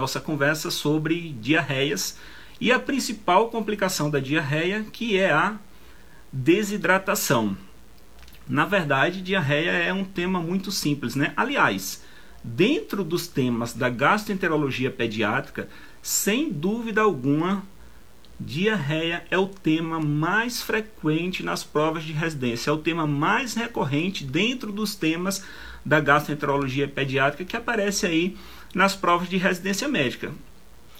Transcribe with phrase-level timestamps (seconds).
[0.00, 2.16] nossa conversa sobre diarreias
[2.58, 5.58] e a principal complicação da diarreia, que é a
[6.32, 7.54] desidratação.
[8.48, 11.34] Na verdade, diarreia é um tema muito simples, né?
[11.36, 12.02] Aliás,
[12.42, 15.68] dentro dos temas da gastroenterologia pediátrica,
[16.02, 17.62] sem dúvida alguma,
[18.38, 24.24] diarreia é o tema mais frequente nas provas de residência, é o tema mais recorrente
[24.24, 25.44] dentro dos temas
[25.84, 28.36] da gastroenterologia pediátrica que aparece aí
[28.74, 30.32] nas provas de residência médica.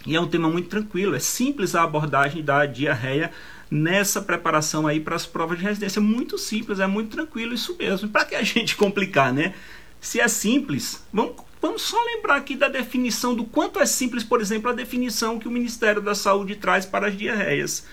[0.06, 3.30] E é um tema muito tranquilo, é simples a abordagem da diarreia
[3.70, 6.00] nessa preparação aí para as provas de residência.
[6.00, 8.08] Muito simples, é muito tranquilo isso mesmo.
[8.08, 9.54] Para que a gente complicar, né?
[10.00, 14.40] Se é simples, vamos, vamos só lembrar aqui da definição do quanto é simples, por
[14.40, 17.86] exemplo, a definição que o Ministério da Saúde traz para as diarreias.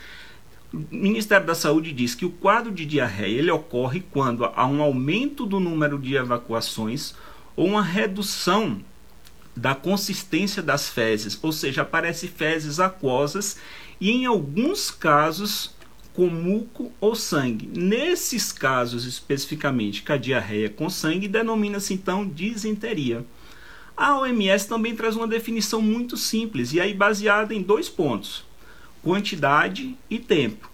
[0.73, 4.81] O Ministério da Saúde diz que o quadro de diarreia ele ocorre quando há um
[4.81, 7.13] aumento do número de evacuações
[7.55, 8.81] ou uma redução
[9.57, 13.57] da consistência das fezes, ou seja, aparecem fezes aquosas
[13.99, 15.75] e em alguns casos
[16.13, 17.69] com muco ou sangue.
[17.75, 23.25] Nesses casos especificamente, que a diarreia com sangue denomina-se então disenteria.
[23.95, 28.45] A OMS também traz uma definição muito simples e aí baseada em dois pontos:
[29.03, 30.69] quantidade e tempo.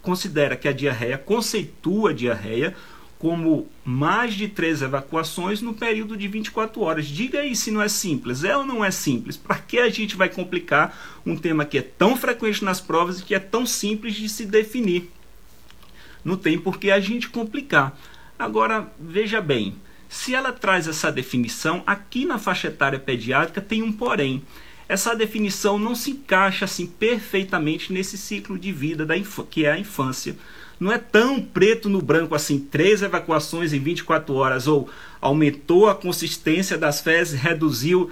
[0.00, 2.76] Considera que a diarreia conceitua a diarreia
[3.26, 7.06] como mais de três evacuações no período de 24 horas.
[7.06, 8.44] Diga aí se não é simples.
[8.44, 9.36] É ou não é simples?
[9.36, 10.96] Para que a gente vai complicar
[11.26, 14.46] um tema que é tão frequente nas provas e que é tão simples de se
[14.46, 15.10] definir?
[16.24, 17.98] Não tem por que a gente complicar.
[18.38, 19.74] Agora, veja bem,
[20.08, 24.40] se ela traz essa definição, aqui na faixa etária pediátrica tem um porém.
[24.88, 29.16] Essa definição não se encaixa assim perfeitamente nesse ciclo de vida da
[29.50, 30.36] que é a infância
[30.78, 34.88] não é tão preto no branco assim, três evacuações em 24 horas, ou
[35.20, 38.10] aumentou a consistência das fezes, reduziu,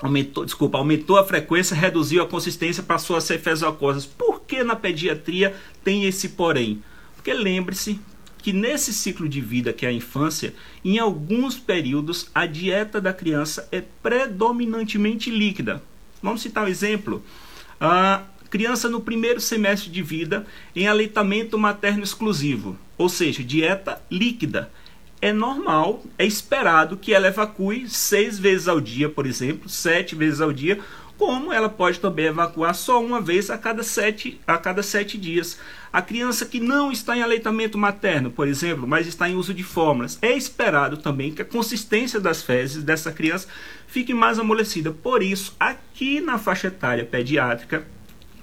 [0.00, 4.04] aumentou, desculpa, aumentou a frequência, reduziu a consistência, passou a ser fezes aquosas.
[4.04, 6.82] Por que na pediatria tem esse porém?
[7.14, 8.00] Porque lembre-se
[8.38, 13.12] que nesse ciclo de vida que é a infância, em alguns períodos a dieta da
[13.12, 15.82] criança é predominantemente líquida.
[16.22, 17.24] Vamos citar um exemplo.
[17.80, 18.22] Ah,
[18.56, 24.70] criança no primeiro semestre de vida em aleitamento materno exclusivo, ou seja, dieta líquida.
[25.20, 30.40] É normal, é esperado que ela evacue seis vezes ao dia, por exemplo, sete vezes
[30.40, 30.80] ao dia,
[31.18, 35.58] como ela pode também evacuar só uma vez a cada sete, a cada sete dias.
[35.92, 39.62] A criança que não está em aleitamento materno, por exemplo, mas está em uso de
[39.62, 43.48] fórmulas, é esperado também que a consistência das fezes dessa criança
[43.86, 44.90] fique mais amolecida.
[44.92, 47.86] Por isso, aqui na faixa etária pediátrica,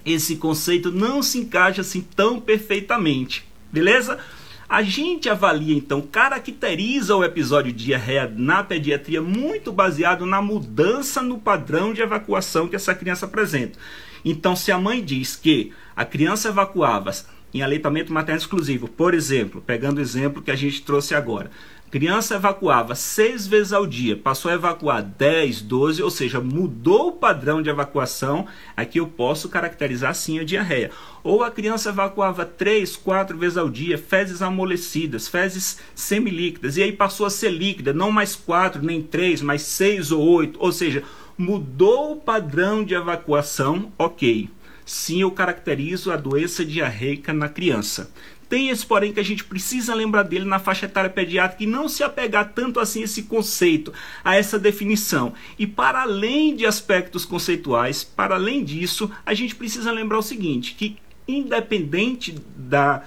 [0.05, 4.19] esse conceito não se encaixa assim tão perfeitamente, beleza?
[4.67, 11.37] A gente avalia então, caracteriza o episódio diarreia na pediatria muito baseado na mudança no
[11.37, 13.77] padrão de evacuação que essa criança apresenta.
[14.25, 17.11] Então, se a mãe diz que a criança evacuava
[17.53, 21.51] em aleitamento materno exclusivo, por exemplo, pegando o exemplo que a gente trouxe agora,
[21.93, 27.11] Criança evacuava seis vezes ao dia, passou a evacuar 10, 12, ou seja, mudou o
[27.11, 28.47] padrão de evacuação.
[28.75, 30.89] Aqui eu posso caracterizar sim a diarreia.
[31.23, 36.91] Ou a criança evacuava três, quatro vezes ao dia, fezes amolecidas, fezes semilíquidas, e aí
[36.91, 41.03] passou a ser líquida, não mais quatro, nem três, mas seis ou oito, ou seja,
[41.37, 44.49] mudou o padrão de evacuação, ok.
[44.83, 48.09] Sim, eu caracterizo a doença diarreica na criança.
[48.53, 51.89] Tem esse porém que a gente precisa lembrar dele na faixa etária pediátrica e não
[51.89, 53.91] se apegar tanto assim a esse conceito,
[54.23, 55.33] a essa definição.
[55.57, 60.75] E para além de aspectos conceituais, para além disso, a gente precisa lembrar o seguinte,
[60.75, 60.97] que
[61.27, 63.01] independente da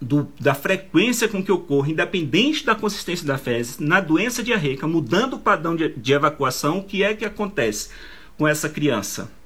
[0.00, 5.34] do, da frequência com que ocorre, independente da consistência da fezes, na doença diarreica, mudando
[5.34, 7.90] o padrão de, de evacuação, o que é que acontece
[8.36, 9.36] com essa criança?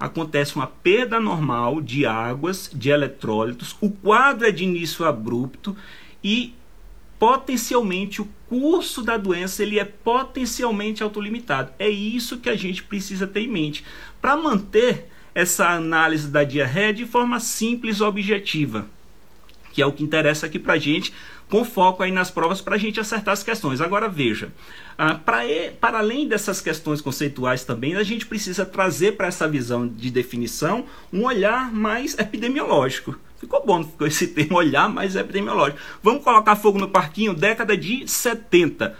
[0.00, 5.76] Acontece uma perda normal de águas, de eletrólitos, o quadro é de início abrupto
[6.24, 6.54] e
[7.18, 11.70] potencialmente o curso da doença ele é potencialmente autolimitado.
[11.78, 13.84] É isso que a gente precisa ter em mente
[14.22, 18.86] para manter essa análise da diarreia de forma simples e objetiva,
[19.70, 21.12] que é o que interessa aqui para a gente,
[21.50, 23.80] com foco aí nas provas para a gente acertar as questões.
[23.80, 24.52] Agora veja,
[24.96, 30.10] ah, para, além dessas questões conceituais também, a gente precisa trazer para essa visão de
[30.10, 33.18] definição um olhar mais epidemiológico.
[33.38, 35.80] Ficou bom ficou esse termo, olhar mais epidemiológico.
[36.02, 38.96] Vamos colocar fogo no parquinho, década de 70.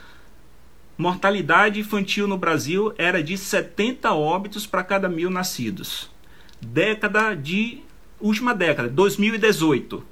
[0.98, 6.10] Mortalidade infantil no Brasil era de 70 óbitos para cada mil nascidos.
[6.60, 7.78] Década de.
[8.20, 10.09] última década, 2018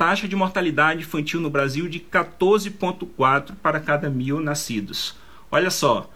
[0.00, 5.14] taxa de mortalidade infantil no Brasil de 14,4 para cada mil nascidos.
[5.50, 6.10] Olha só,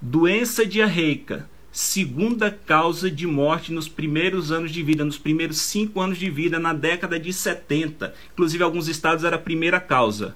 [0.00, 6.16] Doença diarreica, segunda causa de morte nos primeiros anos de vida, nos primeiros cinco anos
[6.16, 8.14] de vida, na década de 70.
[8.32, 10.34] Inclusive, alguns estados era a primeira causa.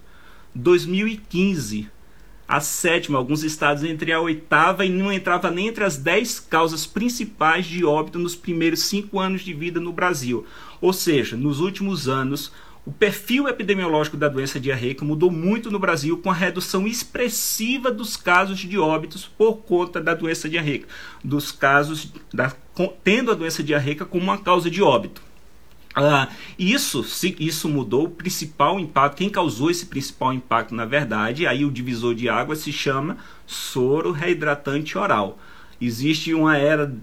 [0.54, 1.88] 2015,
[2.46, 6.86] a sétima, alguns estados entre a oitava e não entrava nem entre as dez causas
[6.86, 10.44] principais de óbito nos primeiros cinco anos de vida no Brasil.
[10.84, 12.52] Ou seja, nos últimos anos,
[12.84, 18.18] o perfil epidemiológico da doença diarreica mudou muito no Brasil, com a redução expressiva dos
[18.18, 20.86] casos de óbitos por conta da doença diarreica,
[21.24, 22.52] dos casos da,
[23.02, 25.22] tendo a doença diarreica como uma causa de óbito.
[25.94, 26.28] Ah,
[26.58, 29.16] isso, se, isso mudou o principal impacto.
[29.16, 33.16] Quem causou esse principal impacto, na verdade, aí o divisor de água se chama
[33.46, 35.38] soro reidratante oral.
[35.80, 36.94] Existe uma era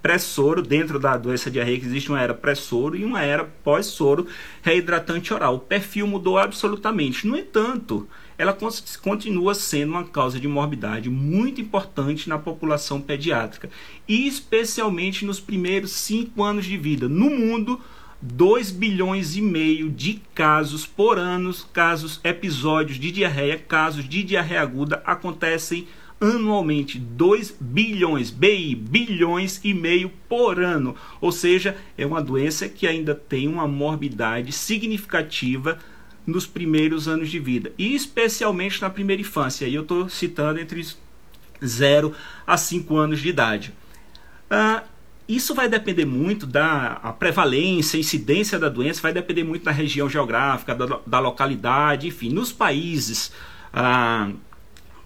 [0.00, 4.26] pré-soro, dentro da doença diarreica existe uma era pré-soro e uma era pós-soro
[4.62, 5.56] reidratante oral.
[5.56, 7.26] O perfil mudou absolutamente.
[7.26, 8.56] No entanto, ela
[9.02, 13.70] continua sendo uma causa de morbidade muito importante na população pediátrica,
[14.08, 17.08] e especialmente nos primeiros cinco anos de vida.
[17.08, 17.80] No mundo,
[18.20, 24.62] 2 bilhões e meio de casos por ano, casos, episódios de diarreia, casos de diarreia
[24.62, 25.88] aguda acontecem
[26.22, 30.94] anualmente 2 bilhões, BI, bilhões e meio por ano.
[31.20, 35.78] Ou seja, é uma doença que ainda tem uma morbidade significativa
[36.24, 39.66] nos primeiros anos de vida, e especialmente na primeira infância.
[39.66, 40.86] E eu estou citando entre
[41.64, 42.14] 0
[42.46, 43.74] a 5 anos de idade.
[44.48, 44.84] Ah,
[45.28, 50.74] isso vai depender muito da prevalência, incidência da doença, vai depender muito da região geográfica,
[50.74, 52.28] da, da localidade, enfim.
[52.28, 53.32] Nos países
[53.72, 54.30] ah,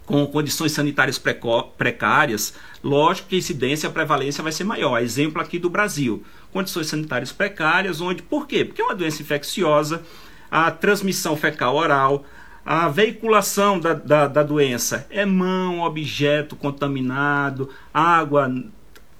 [0.06, 1.20] com condições sanitárias
[1.76, 5.02] precárias, lógico que a incidência, a prevalência vai ser maior.
[5.02, 6.22] Exemplo aqui do Brasil,
[6.52, 8.64] condições sanitárias precárias, onde por quê?
[8.64, 10.02] Porque é uma doença infecciosa,
[10.48, 12.24] a transmissão fecal oral,
[12.64, 18.52] a veiculação da, da, da doença é mão, objeto contaminado, água,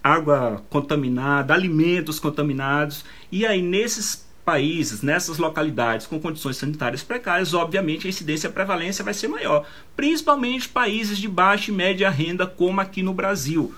[0.03, 3.05] água contaminada, alimentos contaminados.
[3.31, 8.53] E aí, nesses países, nessas localidades com condições sanitárias precárias, obviamente a incidência e a
[8.53, 9.67] prevalência vai ser maior,
[9.97, 13.75] principalmente países de baixa e média renda, como aqui no Brasil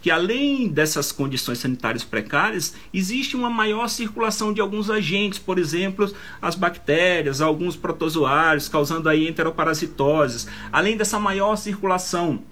[0.00, 6.14] que além dessas condições sanitárias precárias, existe uma maior circulação de alguns agentes, por exemplo,
[6.42, 10.46] as bactérias, alguns protozoários, causando aí enteroparasitoses.
[10.70, 12.42] Além dessa maior circulação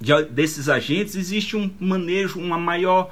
[0.00, 3.10] de, desses agentes, existe um manejo, uma maior,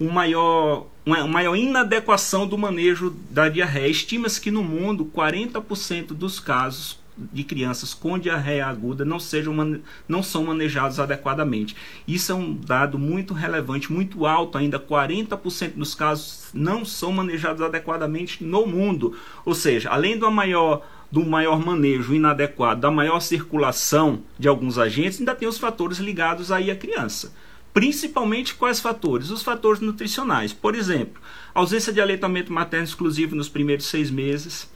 [0.00, 3.88] um maior, uma maior inadequação do manejo da diarreia.
[3.88, 10.22] Estima-se que no mundo 40% dos casos de crianças com diarreia aguda não, sejam, não
[10.22, 11.76] são manejados adequadamente.
[12.06, 14.78] Isso é um dado muito relevante, muito alto ainda.
[14.78, 19.16] 40% dos casos não são manejados adequadamente no mundo.
[19.44, 25.18] Ou seja, além do maior do maior manejo inadequado, da maior circulação de alguns agentes,
[25.18, 27.32] ainda tem os fatores ligados aí à criança.
[27.72, 29.30] Principalmente quais fatores?
[29.30, 30.52] Os fatores nutricionais.
[30.52, 31.20] Por exemplo,
[31.54, 34.68] ausência de aleitamento materno exclusivo nos primeiros seis meses,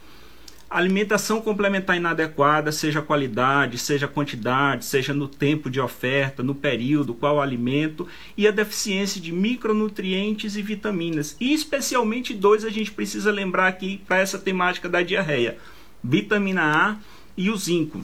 [0.75, 7.39] Alimentação complementar inadequada, seja qualidade, seja quantidade, seja no tempo de oferta, no período, qual
[7.39, 11.37] alimento, e a deficiência de micronutrientes e vitaminas.
[11.39, 15.57] E especialmente dois a gente precisa lembrar aqui para essa temática da diarreia:
[16.03, 16.97] vitamina A
[17.37, 18.03] e o zinco.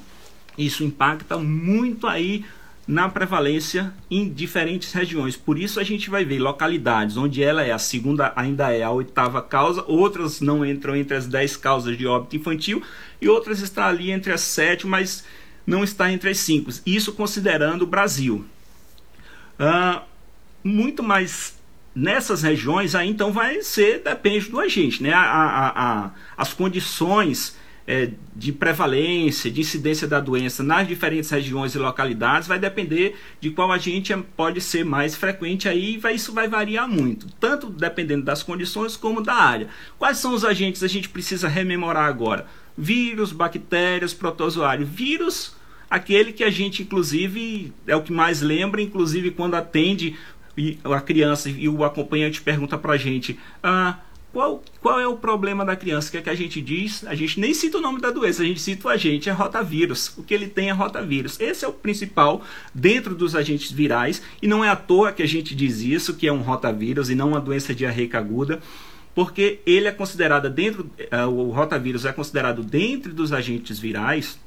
[0.55, 2.45] Isso impacta muito aí
[2.88, 5.36] na prevalência em diferentes regiões.
[5.36, 8.92] Por isso a gente vai ver localidades onde ela é a segunda, ainda é a
[8.92, 12.81] oitava causa, outras não entram entre as dez causas de óbito infantil
[13.21, 15.23] e outras estão ali entre as sete, mas
[15.66, 16.71] não está entre as cinco.
[16.85, 18.45] Isso considerando o Brasil.
[19.59, 20.02] Uh,
[20.64, 21.59] muito mais
[21.94, 25.14] nessas regiões aí então vai ser depende do agente, né?
[25.14, 27.56] A, a, a, as condições
[27.88, 33.50] é, de prevalência, de incidência da doença nas diferentes regiões e localidades vai depender de
[33.52, 38.44] qual agente pode ser mais frequente aí, vai, isso vai variar muito, tanto dependendo das
[38.44, 39.68] condições como da área.
[39.97, 42.47] Quais são os agentes a gente precisa rememorar agora?
[42.78, 44.85] Vírus, bactérias, protozoário.
[44.85, 45.56] Vírus,
[45.90, 50.16] aquele que a gente inclusive é o que mais lembra, inclusive quando atende
[50.83, 54.00] a criança e o acompanhante pergunta para a gente, ah,
[54.33, 56.07] qual, qual é o problema da criança?
[56.07, 57.06] O que é que a gente diz?
[57.06, 60.18] A gente nem cita o nome da doença, a gente cita o agente, é rotavírus.
[60.18, 61.40] O que ele tem é rotavírus.
[61.40, 62.42] Esse é o principal
[62.73, 66.28] dentro dos agentes virais, e não é à toa que a gente diz isso, que
[66.28, 68.61] é um rotavírus e não uma doença diarreica aguda,
[69.14, 74.40] porque ele é considerado dentro, uh, o rotavírus é considerado dentro dos agentes virais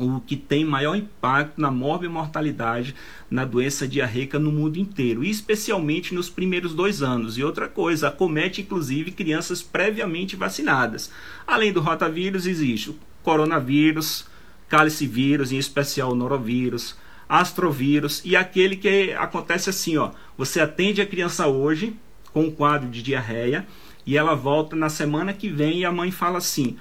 [0.00, 2.94] o que tem maior impacto na morbimortalidade
[3.30, 7.36] na doença diarreica no mundo inteiro, especialmente nos primeiros dois anos.
[7.36, 11.12] E outra coisa, acomete inclusive crianças previamente vacinadas.
[11.46, 14.26] Além do rotavírus, existe o coronavírus,
[14.68, 16.96] cálice vírus, em especial o norovírus,
[17.28, 21.94] astrovírus e aquele que acontece assim, ó, você atende a criança hoje
[22.32, 23.66] com um quadro de diarreia
[24.04, 26.76] e ela volta na semana que vem e a mãe fala assim: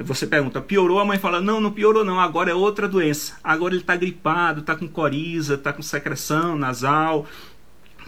[0.00, 0.98] você pergunta, piorou?
[0.98, 3.34] A mãe fala, não, não piorou não, agora é outra doença.
[3.44, 7.26] Agora ele está gripado, está com coriza, está com secreção nasal,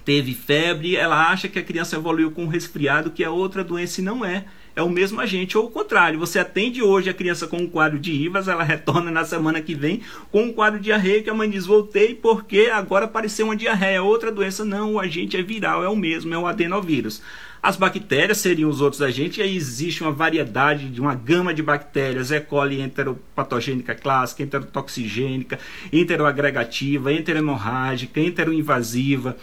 [0.04, 0.96] teve febre.
[0.96, 4.46] Ela acha que a criança evoluiu com resfriado, que é outra doença e não é.
[4.74, 6.20] É o mesmo agente, ou o contrário.
[6.20, 9.74] Você atende hoje a criança com um quadro de IVAS, ela retorna na semana que
[9.74, 13.56] vem com um quadro de diarreia, que a mãe diz, voltei porque agora apareceu uma
[13.56, 14.64] diarreia, outra doença.
[14.64, 17.20] Não, o agente é viral, é o mesmo, é o adenovírus.
[17.62, 21.62] As bactérias seriam os outros agentes, e aí existe uma variedade de uma gama de
[21.62, 22.40] bactérias, E.
[22.40, 25.58] coli enteropatogênica clássica, enterotoxigênica,
[25.92, 29.36] enteroagregativa, enterohemorrágica, enteroinvasiva,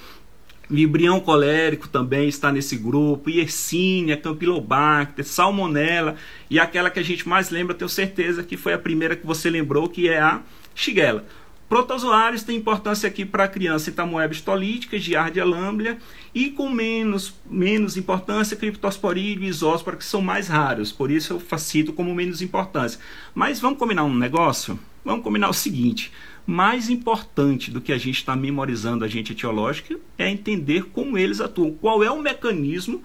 [0.69, 6.15] Vibrião colérico também está nesse grupo, Yersinia, Campylobacter, Salmonella
[6.49, 9.49] e aquela que a gente mais lembra, tenho certeza que foi a primeira que você
[9.49, 10.41] lembrou, que é a
[10.73, 11.23] Shigella.
[11.67, 15.97] Protozoários têm importância aqui para a criança entamoeba histolítica, giardia lamblia
[16.33, 21.39] e com menos, menos importância criptosporídeo e isóspora, que são mais raros, por isso eu
[21.39, 22.99] facito como menos importância.
[23.33, 24.79] Mas vamos combinar um negócio?
[25.03, 26.11] Vamos combinar o seguinte,
[26.45, 31.71] mais importante do que a gente está memorizando agente etiológico é entender como eles atuam,
[31.71, 33.03] qual é o mecanismo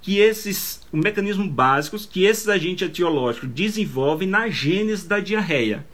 [0.00, 5.84] que esses, o mecanismo básicos que esses agentes etiológicos desenvolvem na gênese da diarreia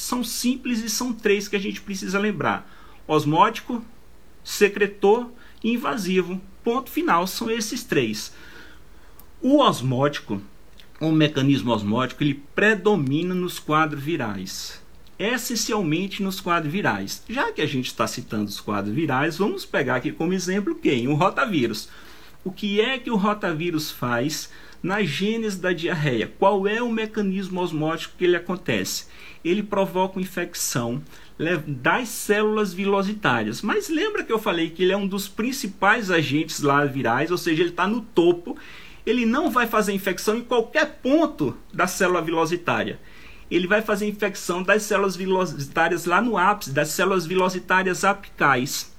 [0.00, 2.70] são simples e são três que a gente precisa lembrar:
[3.06, 3.84] osmótico,
[4.42, 5.30] secretor
[5.62, 6.40] e invasivo.
[6.64, 8.32] Ponto final, são esses três.
[9.40, 10.42] O osmótico,
[11.00, 14.80] o mecanismo osmótico, ele predomina nos quadros virais.
[15.18, 17.22] Essencialmente nos quadros virais.
[17.28, 21.08] Já que a gente está citando os quadros virais, vamos pegar aqui como exemplo quem?
[21.08, 21.88] O rotavírus.
[22.42, 24.50] O que é que o rotavírus faz
[24.82, 26.32] na gênese da diarreia?
[26.38, 29.06] Qual é o mecanismo osmótico que ele acontece?
[29.44, 31.02] ele provoca infecção
[31.66, 33.62] das células vilositárias.
[33.62, 37.38] Mas lembra que eu falei que ele é um dos principais agentes lá virais, ou
[37.38, 38.56] seja, ele está no topo.
[39.06, 43.00] Ele não vai fazer infecção em qualquer ponto da célula vilositária.
[43.50, 48.89] Ele vai fazer infecção das células vilositárias lá no ápice, das células vilositárias apicais.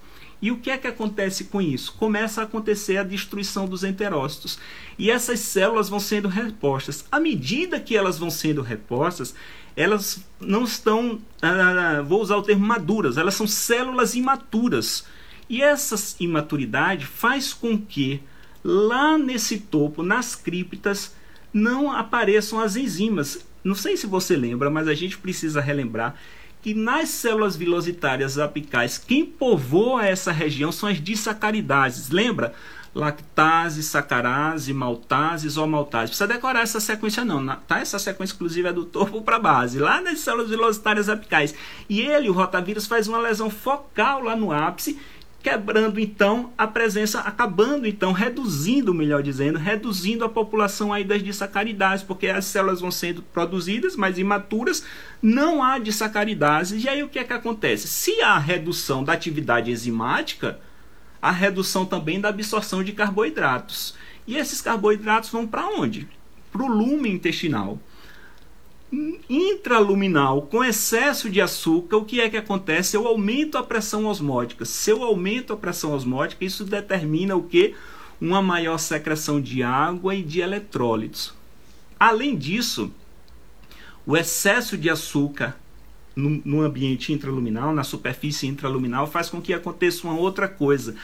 [0.42, 1.94] E o que é que acontece com isso?
[1.94, 4.58] Começa a acontecer a destruição dos enterócitos.
[4.98, 7.06] E essas células vão sendo repostas.
[7.12, 9.36] À medida que elas vão sendo repostas,
[9.76, 15.06] elas não estão, ah, vou usar o termo maduras, elas são células imaturas.
[15.48, 18.22] E essa imaturidade faz com que
[18.64, 21.14] lá nesse topo, nas criptas,
[21.54, 23.46] não apareçam as enzimas.
[23.64, 26.16] Não sei se você lembra, mas a gente precisa relembrar
[26.62, 32.10] que nas células vilositárias apicais, quem povoa essa região são as disacaridases.
[32.10, 32.54] Lembra?
[32.94, 36.10] lactase, sacarase, maltase, isomaltase.
[36.10, 37.80] Precisa decorar essa sequência não, tá?
[37.80, 41.56] Essa sequência inclusive é do topo para base, lá nas células velocitárias apicais.
[41.90, 45.00] E ele, o rotavírus, faz uma lesão focal lá no ápice,
[45.42, 52.06] quebrando então a presença, acabando então, reduzindo, melhor dizendo, reduzindo a população aí das disacaridases,
[52.06, 54.86] porque as células vão sendo produzidas, mas imaturas,
[55.22, 56.84] não há disacaridases.
[56.84, 57.88] E aí o que é que acontece?
[57.88, 60.60] Se há redução da atividade enzimática,
[61.22, 63.96] a redução também da absorção de carboidratos.
[64.28, 66.08] E esses carboidratos vão para onde?
[66.52, 67.80] Para o lume intestinal.
[69.30, 72.98] Intraluminal, com excesso de açúcar, o que é que acontece?
[72.98, 74.66] Eu aumento a pressão osmótica.
[74.66, 77.74] Se eu aumento a pressão osmótica, isso determina o que?
[78.20, 81.34] Uma maior secreção de água e de eletrólitos.
[81.98, 82.92] Além disso,
[84.06, 85.56] o excesso de açúcar
[86.16, 90.96] no, ambiente intraluminal, na superfície intraluminal, faz com que aconteça uma outra coisa.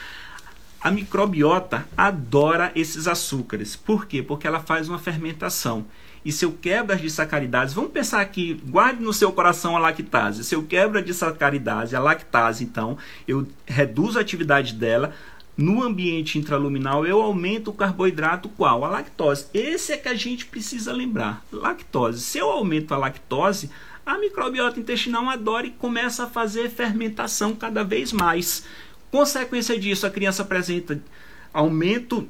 [0.80, 3.74] A microbiota adora esses açúcares.
[3.74, 4.22] Por quê?
[4.22, 5.86] Porque ela faz uma fermentação.
[6.28, 10.44] E se eu quebro as disacaridades, vamos pensar aqui, guarde no seu coração a lactase.
[10.44, 15.14] Se eu quebro a disacaridase, a lactase, então, eu reduzo a atividade dela,
[15.56, 18.84] no ambiente intraluminal eu aumento o carboidrato qual?
[18.84, 19.46] A lactose.
[19.54, 21.42] Esse é que a gente precisa lembrar.
[21.50, 22.20] Lactose.
[22.20, 23.70] Se eu aumento a lactose,
[24.04, 28.66] a microbiota intestinal adora e começa a fazer fermentação cada vez mais.
[29.10, 31.00] Consequência disso, a criança apresenta
[31.54, 32.28] aumento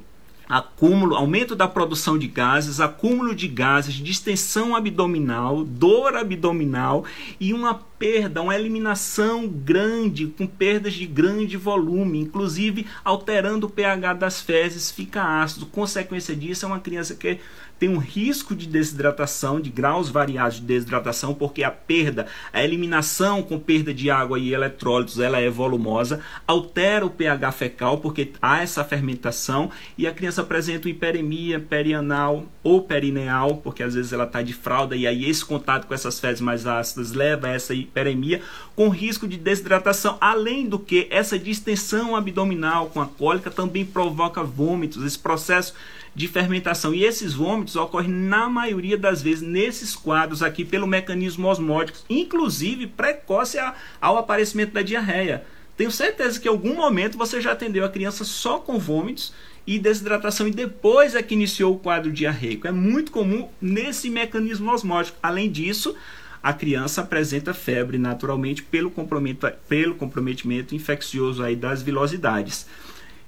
[0.49, 7.05] acúmulo, aumento da produção de gases, acúmulo de gases, distensão abdominal, dor abdominal
[7.39, 14.13] e uma perda, uma eliminação grande, com perdas de grande volume, inclusive alterando o pH
[14.13, 15.67] das fezes, fica ácido.
[15.67, 17.39] Consequência disso é uma criança que
[17.79, 23.41] tem um risco de desidratação, de graus variados de desidratação, porque a perda, a eliminação
[23.41, 28.61] com perda de água e eletrólitos, ela é volumosa, altera o pH fecal, porque há
[28.61, 34.41] essa fermentação, e a criança apresenta hiperemia perianal ou perineal, porque às vezes ela está
[34.41, 38.41] de fralda, e aí esse contato com essas fezes mais ácidas leva a essa hiperemia,
[38.75, 40.17] com risco de desidratação.
[40.19, 45.73] Além do que, essa distensão abdominal com a cólica também provoca vômitos, esse processo
[46.15, 46.93] de fermentação.
[46.93, 52.87] E esses vômitos ocorrem na maioria das vezes nesses quadros aqui pelo mecanismo osmótico, inclusive
[52.87, 53.57] precoce
[54.01, 55.45] ao aparecimento da diarreia.
[55.77, 59.33] Tenho certeza que em algum momento você já atendeu a criança só com vômitos
[59.65, 62.67] e desidratação e depois é que iniciou o quadro diarreico.
[62.67, 65.17] É muito comum nesse mecanismo osmótico.
[65.23, 65.95] Além disso,
[66.41, 72.65] a criança apresenta febre naturalmente pelo comprometimento, pelo comprometimento infeccioso aí das vilosidades.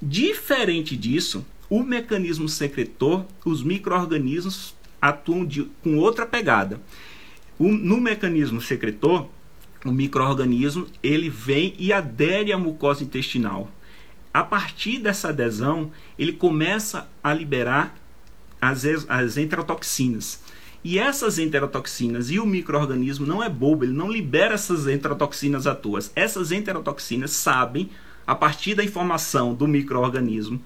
[0.01, 6.81] Diferente disso, o mecanismo secretor, os micro-organismos atuam de, com outra pegada.
[7.57, 9.29] O, no mecanismo secretor,
[9.85, 13.71] o microorganismo ele vem e adere à mucosa intestinal.
[14.33, 17.95] A partir dessa adesão, ele começa a liberar
[18.61, 20.43] as, as enterotoxinas.
[20.83, 25.73] E essas enterotoxinas e o microorganismo não é bobo, ele não libera essas enterotoxinas à
[25.73, 25.99] toa.
[26.17, 27.89] Essas enterotoxinas sabem,
[28.27, 30.61] a partir da informação do microorganismo,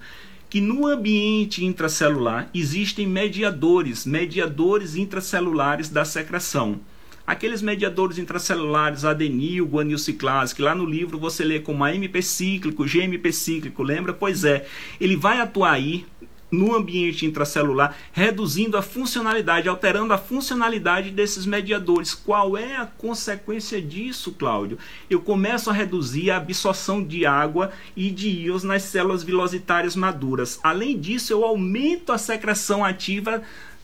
[0.56, 6.80] que no ambiente intracelular existem mediadores, mediadores intracelulares da secreção
[7.26, 13.32] aqueles mediadores intracelulares, adenil, guanilciclase, que lá no livro você lê como AMP cíclico, GMP
[13.32, 14.12] cíclico, lembra?
[14.12, 14.64] Pois é,
[15.00, 16.06] ele vai atuar aí
[16.50, 22.14] no ambiente intracelular, reduzindo a funcionalidade, alterando a funcionalidade desses mediadores.
[22.14, 24.78] Qual é a consequência disso, Cláudio?
[25.10, 30.60] Eu começo a reduzir a absorção de água e de íons nas células vilositárias maduras.
[30.62, 33.42] Além disso, eu aumento a secreção ativa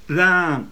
[0.08, 0.62] da,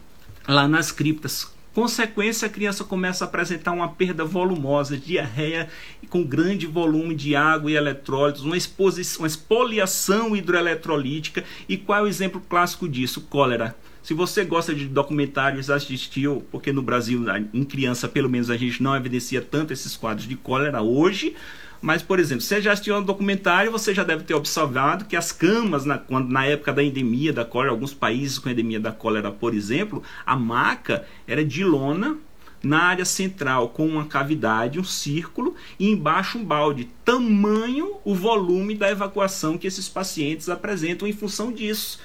[0.47, 5.69] lá nas criptas Consequência, a criança começa a apresentar uma perda volumosa, diarreia
[6.09, 11.45] com grande volume de água e eletrólitos, uma, exposição, uma expoliação hidroeletrolítica.
[11.69, 13.21] E qual é o exemplo clássico disso?
[13.23, 13.77] Cólera.
[14.03, 18.83] Se você gosta de documentários, assistiu, porque no Brasil, em criança, pelo menos a gente
[18.83, 21.35] não evidencia tanto esses quadros de cólera hoje,
[21.83, 25.33] mas, por exemplo, você já assistiu um documentário, você já deve ter observado que as
[25.33, 29.31] camas, na, quando, na época da endemia da cólera, alguns países com endemia da cólera,
[29.31, 32.19] por exemplo, a maca era de lona
[32.63, 36.89] na área central com uma cavidade, um círculo e embaixo um balde.
[37.03, 41.99] Tamanho o volume da evacuação que esses pacientes apresentam em função disso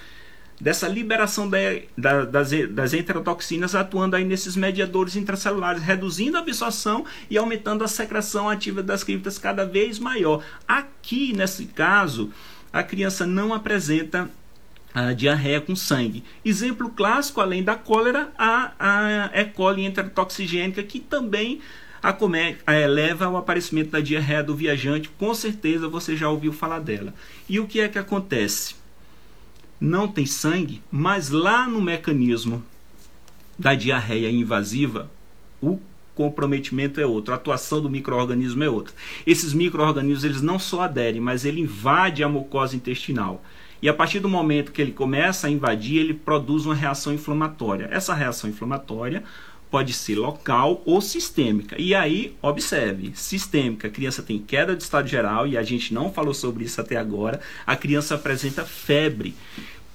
[0.59, 1.57] dessa liberação da,
[1.97, 7.87] da, das, das enterotoxinas atuando aí nesses mediadores intracelulares, reduzindo a absorção e aumentando a
[7.87, 10.43] secreção ativa das criptas cada vez maior.
[10.67, 12.31] Aqui, nesse caso,
[12.71, 14.29] a criança não apresenta
[14.93, 16.23] a diarreia com sangue.
[16.43, 19.45] Exemplo clássico, além da cólera, a, a E.
[19.45, 21.59] coli enterotoxigênica, que também
[22.01, 22.85] acomete, é,
[23.19, 25.09] ao aparecimento da diarreia do viajante.
[25.17, 27.13] Com certeza você já ouviu falar dela.
[27.49, 28.84] E o que é que acontece?
[29.79, 32.63] Não tem sangue, mas lá no mecanismo
[33.57, 35.09] da diarreia invasiva,
[35.61, 35.79] o
[36.13, 38.93] comprometimento é outro, a atuação do microorganismo é outra.
[39.27, 43.43] Esses microorganismos eles não só aderem, mas ele invade a mucosa intestinal.
[43.81, 47.89] E a partir do momento que ele começa a invadir, ele produz uma reação inflamatória.
[47.91, 49.23] Essa reação inflamatória
[49.69, 51.75] pode ser local ou sistêmica.
[51.79, 56.11] E aí, observe, sistêmica, a criança tem queda de estado geral e a gente não
[56.11, 57.39] falou sobre isso até agora.
[57.65, 59.35] A criança apresenta febre.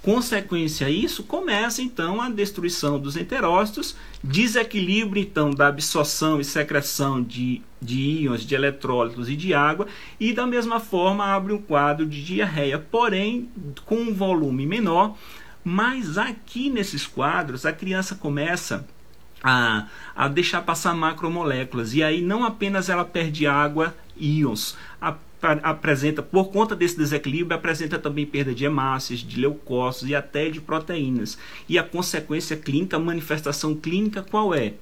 [0.02, 7.22] Consequência a isso, começa então a destruição dos enterócitos, desequilíbrio então da absorção e secreção
[7.22, 9.86] de, de íons, de eletrólitos e de água,
[10.18, 13.50] e da mesma forma abre um quadro de diarreia, porém
[13.84, 15.18] com um volume menor.
[15.62, 18.99] Mas aqui nesses quadros a criança começa a,
[19.42, 21.94] a deixar passar macromoléculas.
[21.94, 27.56] E aí não apenas ela perde água, íons, a, a, apresenta, por conta desse desequilíbrio,
[27.56, 31.38] apresenta também perda de hemácias, de leucócitos e até de proteínas.
[31.68, 34.74] E a consequência clínica, a manifestação clínica qual é?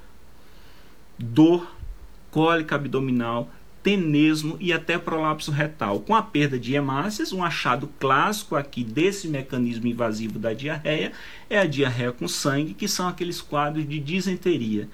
[1.19, 1.67] Dor,
[2.31, 3.51] cólica abdominal,
[3.83, 6.01] tenesmo e até prolapso retal.
[6.01, 11.13] Com a perda de hemácias, um achado clássico aqui desse mecanismo invasivo da diarreia
[11.49, 14.89] é a diarreia com sangue, que são aqueles quadros de disenteria.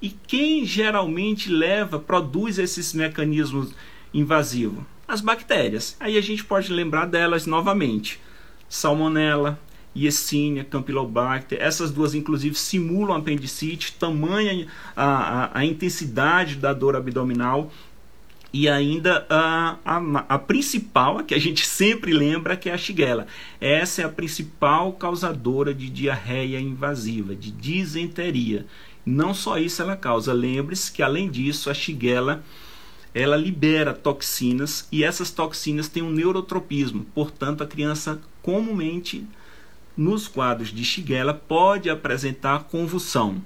[0.00, 3.74] E quem geralmente leva, produz esses mecanismos
[4.14, 4.84] invasivos?
[5.06, 5.96] As bactérias.
[5.98, 8.20] Aí a gente pode lembrar delas novamente.
[8.68, 9.58] Salmonella,
[9.96, 17.72] Yersinia, Campylobacter, essas duas inclusive simulam apendicite, tamanha a, a, a intensidade da dor abdominal
[18.52, 22.78] e ainda a, a, a, principal, a que a gente sempre lembra, que é a
[22.78, 23.26] Shigella.
[23.60, 28.66] Essa é a principal causadora de diarreia invasiva, de disenteria.
[29.04, 32.42] Não só isso ela causa, lembre-se que além disso a Shigella
[33.14, 39.26] ela libera toxinas e essas toxinas têm um neurotropismo, portanto a criança comumente
[39.96, 43.42] nos quadros de Shigella pode apresentar convulsão.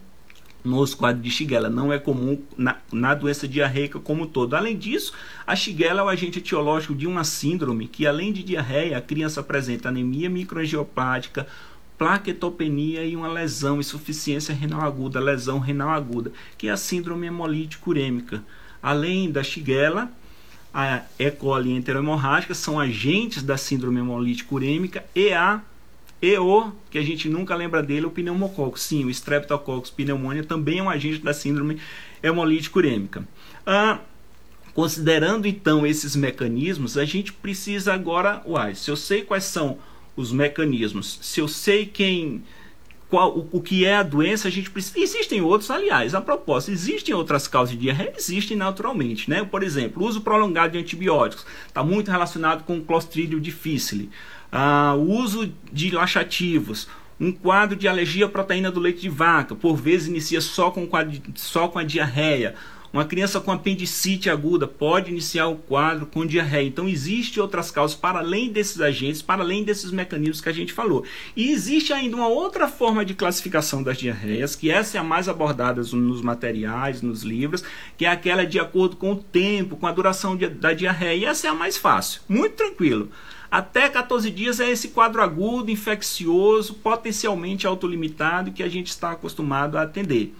[0.64, 1.68] Nos quadros de Shigella.
[1.68, 4.54] Não é comum na, na, doença diarreica como todo.
[4.54, 5.12] Além disso,
[5.46, 9.40] a Shigella é o agente etiológico de uma síndrome que, além de diarreia, a criança
[9.40, 11.46] apresenta anemia microangiopática,
[11.98, 17.90] plaquetopenia e uma lesão, insuficiência renal aguda, lesão renal aguda, que é a síndrome hemolítica
[17.90, 18.42] urêmica.
[18.82, 20.10] Além da Shigella,
[20.74, 21.30] a E.
[21.30, 25.60] coli enterohemorrágica são agentes da síndrome hemolítica urêmica e a
[26.22, 28.82] e o, que a gente nunca lembra dele, o pneumococcus.
[28.82, 31.78] Sim, o Streptococcus pneumonia também é um agente da síndrome
[32.22, 33.26] hemolítica urêmica.
[33.66, 33.98] Ah,
[34.72, 39.78] considerando então esses mecanismos, a gente precisa agora, uai, se eu sei quais são
[40.14, 42.44] os mecanismos, se eu sei quem
[43.10, 44.98] qual, o, o, que é a doença, a gente precisa.
[44.98, 48.14] Existem outros, aliás, a propósito, existem outras causas de diarreia?
[48.16, 49.44] Existem naturalmente, né?
[49.44, 54.08] Por exemplo, o uso prolongado de antibióticos está muito relacionado com o Clostridium difficile
[54.52, 56.86] ah, o uso de laxativos,
[57.18, 60.86] um quadro de alergia à proteína do leite de vaca, por vezes inicia só com,
[61.34, 62.54] só com a diarreia.
[62.92, 66.66] Uma criança com apendicite aguda pode iniciar o quadro com diarreia.
[66.66, 70.74] Então, existem outras causas para além desses agentes, para além desses mecanismos que a gente
[70.74, 71.02] falou.
[71.34, 75.26] E existe ainda uma outra forma de classificação das diarreias, que essa é a mais
[75.26, 77.64] abordada nos materiais, nos livros,
[77.96, 81.16] que é aquela de acordo com o tempo, com a duração da diarreia.
[81.16, 83.10] E essa é a mais fácil, muito tranquilo.
[83.52, 89.76] Até 14 dias é esse quadro agudo, infeccioso, potencialmente autolimitado que a gente está acostumado
[89.76, 90.34] a atender.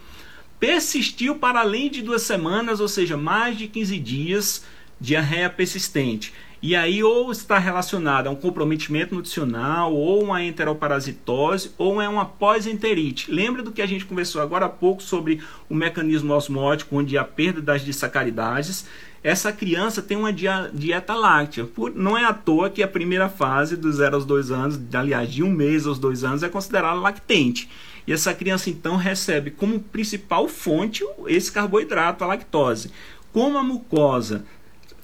[0.59, 4.65] Persistiu para além de duas semanas, ou seja, mais de 15 dias,
[4.99, 6.33] diarreia persistente.
[6.63, 12.25] E aí ou está relacionado a um comprometimento nutricional, ou uma enteroparasitose, ou é uma
[12.25, 13.33] pós-enterite.
[13.33, 17.25] Lembra do que a gente conversou agora há pouco sobre o mecanismo osmótico, onde a
[17.25, 18.87] perda das disacaridades
[19.25, 21.69] essa criança tem uma dieta láctea.
[21.95, 25.45] Não é à toa que a primeira fase, do 0 aos 2 anos, aliás, de
[25.45, 27.69] um mês aos dois anos, é considerada lactente.
[28.05, 32.91] E essa criança então recebe como principal fonte esse carboidrato, a lactose.
[33.33, 34.45] Como a mucosa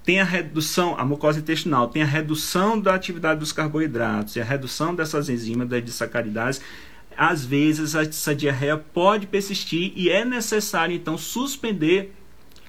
[0.08, 4.44] tem a redução, a mucosa intestinal tem a redução da atividade dos carboidratos e a
[4.44, 6.62] redução dessas enzimas das disacaridades,
[7.14, 12.14] às vezes essa diarreia pode persistir e é necessário então suspender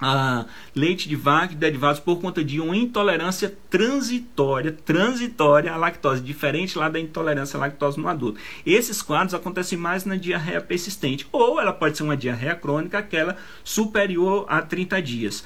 [0.01, 6.21] a leite de vaca e derivados por conta de uma intolerância transitória, transitória à lactose,
[6.21, 8.37] diferente lá da intolerância à lactose no adulto.
[8.65, 13.37] Esses quadros acontecem mais na diarreia persistente, ou ela pode ser uma diarreia crônica, aquela
[13.63, 15.45] superior a 30 dias.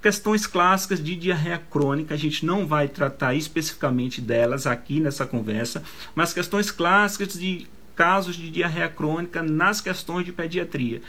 [0.00, 5.82] Questões clássicas de diarreia crônica, a gente não vai tratar especificamente delas aqui nessa conversa,
[6.14, 11.02] mas questões clássicas de casos de diarreia crônica nas questões de pediatria.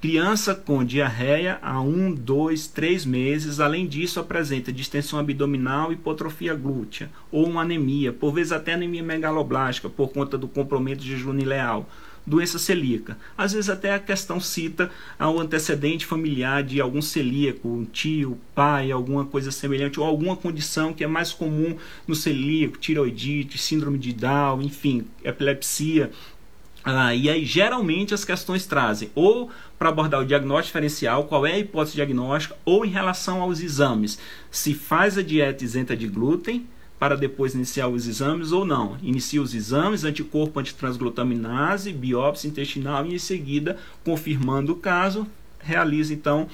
[0.00, 7.10] Criança com diarreia há 1, 2, 3 meses, além disso, apresenta distensão abdominal, hipotrofia glútea
[7.32, 11.88] ou uma anemia, por vezes até anemia megaloblástica, por conta do comprometimento de jejum ileal.
[12.26, 13.16] Doença celíaca.
[13.38, 18.90] Às vezes até a questão cita ao antecedente familiar de algum celíaco, um tio, pai,
[18.90, 24.12] alguma coisa semelhante, ou alguma condição que é mais comum no celíaco, tiroidite, síndrome de
[24.12, 26.10] Down, enfim, epilepsia,
[26.88, 31.54] ah, e aí, geralmente, as questões trazem ou para abordar o diagnóstico diferencial, qual é
[31.54, 34.20] a hipótese diagnóstica, ou em relação aos exames.
[34.52, 36.64] Se faz a dieta isenta de glúten
[36.98, 38.96] para depois iniciar os exames ou não.
[39.02, 45.26] Inicia os exames, anticorpo antitransglutaminase, biópsia intestinal e em seguida, confirmando o caso,
[45.60, 46.48] realiza então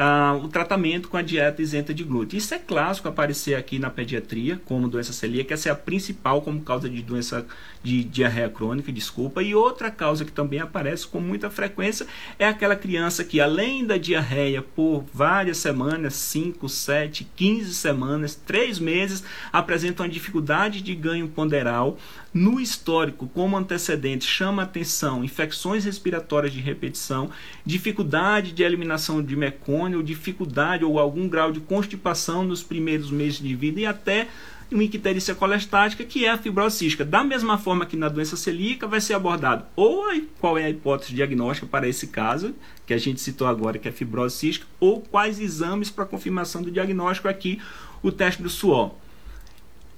[0.00, 2.38] ah, o tratamento com a dieta isenta de glúten.
[2.38, 6.60] Isso é clássico aparecer aqui na pediatria como doença celíaca, essa é a principal como
[6.60, 7.44] causa de doença
[7.82, 9.42] de diarreia crônica, desculpa.
[9.42, 12.06] E outra causa que também aparece com muita frequência
[12.38, 18.78] é aquela criança que além da diarreia por várias semanas, 5, 7, 15 semanas, 3
[18.78, 21.98] meses, apresenta uma dificuldade de ganho ponderal,
[22.38, 27.30] no histórico como antecedente chama atenção infecções respiratórias de repetição,
[27.66, 33.54] dificuldade de eliminação de mecônio, dificuldade ou algum grau de constipação nos primeiros meses de
[33.56, 34.28] vida e até
[34.70, 37.04] uma icterícia colestática, que é a fibrose cística.
[37.04, 40.70] Da mesma forma que na doença celíaca vai ser abordado ou a, qual é a
[40.70, 42.54] hipótese diagnóstica para esse caso,
[42.86, 43.94] que a gente citou agora, que é
[44.30, 47.60] cística, ou quais exames para confirmação do diagnóstico aqui,
[48.00, 48.94] o teste do suor.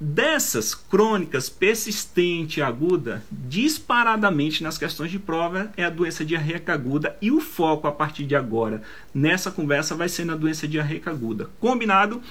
[0.02, 7.30] Dessas crônicas persistente aguda, disparadamente nas questões de prova é a doença diarreica aguda e
[7.30, 8.80] o foco a partir de agora
[9.12, 11.50] nessa conversa vai ser na doença diarreica aguda.
[11.60, 12.22] Combinado?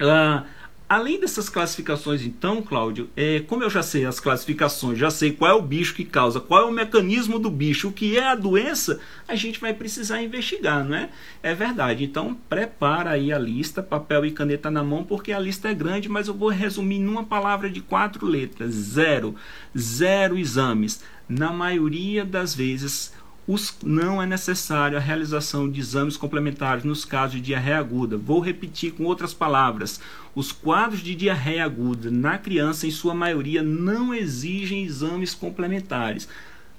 [0.00, 0.46] Uh,
[0.90, 5.52] Além dessas classificações, então, Cláudio, é, como eu já sei as classificações, já sei qual
[5.52, 8.34] é o bicho que causa, qual é o mecanismo do bicho, o que é a
[8.34, 8.98] doença,
[9.28, 11.08] a gente vai precisar investigar, não é?
[11.44, 12.02] É verdade.
[12.02, 16.08] Então, prepara aí a lista, papel e caneta na mão, porque a lista é grande,
[16.08, 19.36] mas eu vou resumir numa palavra de quatro letras: zero.
[19.78, 21.04] Zero exames.
[21.28, 23.12] Na maioria das vezes,
[23.46, 28.16] os, não é necessário a realização de exames complementares nos casos de diarreia aguda.
[28.16, 30.00] Vou repetir com outras palavras:
[30.34, 36.28] os quadros de diarreia aguda na criança, em sua maioria, não exigem exames complementares.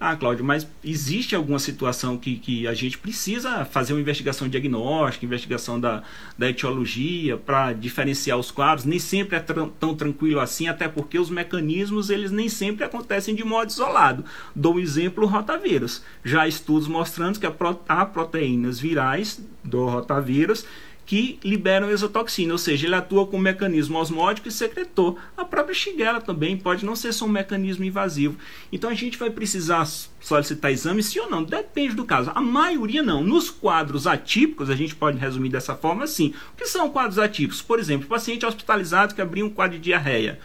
[0.04, 5.24] Ah, Cláudio, mas existe alguma situação que, que a gente precisa fazer uma investigação diagnóstica,
[5.24, 6.02] investigação da,
[6.36, 8.84] da etiologia para diferenciar os quadros?
[8.84, 13.44] Nem sempre é tão tranquilo assim, até porque os mecanismos eles nem sempre acontecem de
[13.44, 14.26] modo isolado.
[14.56, 16.04] Dou um exemplo, o rotavírus.
[16.26, 17.46] Já estudos mostrando que
[17.88, 20.66] há proteínas virais do rotavírus
[21.06, 25.18] que liberam exotoxina, ou seja, ele atua com um mecanismo osmótico e secretor.
[25.36, 28.38] A própria Shigella também pode não ser só um mecanismo invasivo.
[28.72, 29.86] Então a gente vai precisar
[30.22, 32.32] solicitar exame sim ou não, depende do caso.
[32.34, 33.24] A maioria não.
[33.24, 36.34] Nos quadros atípicos, a gente pode resumir dessa forma assim.
[36.54, 37.62] O que são quadros atípicos?
[37.62, 40.40] Por exemplo, paciente hospitalizado que abriu um quadro de diarreia,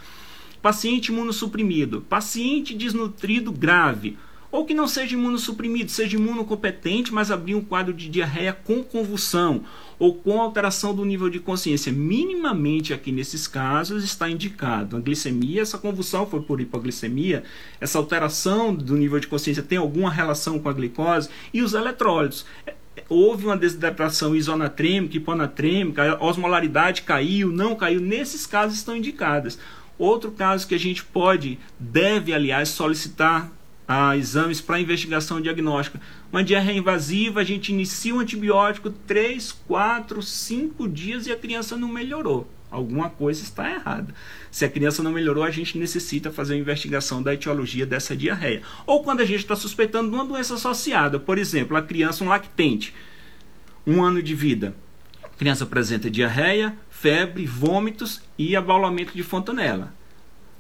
[0.60, 4.18] paciente imunossuprimido, paciente desnutrido grave,
[4.50, 9.64] ou que não seja imunossuprimido, seja imunocompetente, mas abrir um quadro de diarreia com convulsão
[9.98, 11.92] ou com alteração do nível de consciência.
[11.92, 17.44] Minimamente aqui nesses casos está indicado a glicemia, essa convulsão foi por hipoglicemia,
[17.80, 22.44] essa alteração do nível de consciência tem alguma relação com a glicose e os eletrólitos
[23.08, 29.58] houve uma desidratação isonatrêmica, hiponatrêmica, osmolaridade caiu, não caiu, nesses casos estão indicadas.
[29.98, 33.50] Outro caso que a gente pode, deve, aliás, solicitar
[33.88, 36.00] a exames para investigação diagnóstica.
[36.36, 41.78] Uma diarreia invasiva, a gente inicia um antibiótico 3, 4, 5 dias e a criança
[41.78, 42.46] não melhorou.
[42.70, 44.14] Alguma coisa está errada.
[44.50, 48.60] Se a criança não melhorou, a gente necessita fazer uma investigação da etiologia dessa diarreia.
[48.86, 52.28] Ou quando a gente está suspeitando de uma doença associada, por exemplo, a criança um
[52.28, 52.92] lactente,
[53.86, 54.76] um ano de vida.
[55.22, 59.94] A criança apresenta diarreia, febre, vômitos e abaulamento de fontanela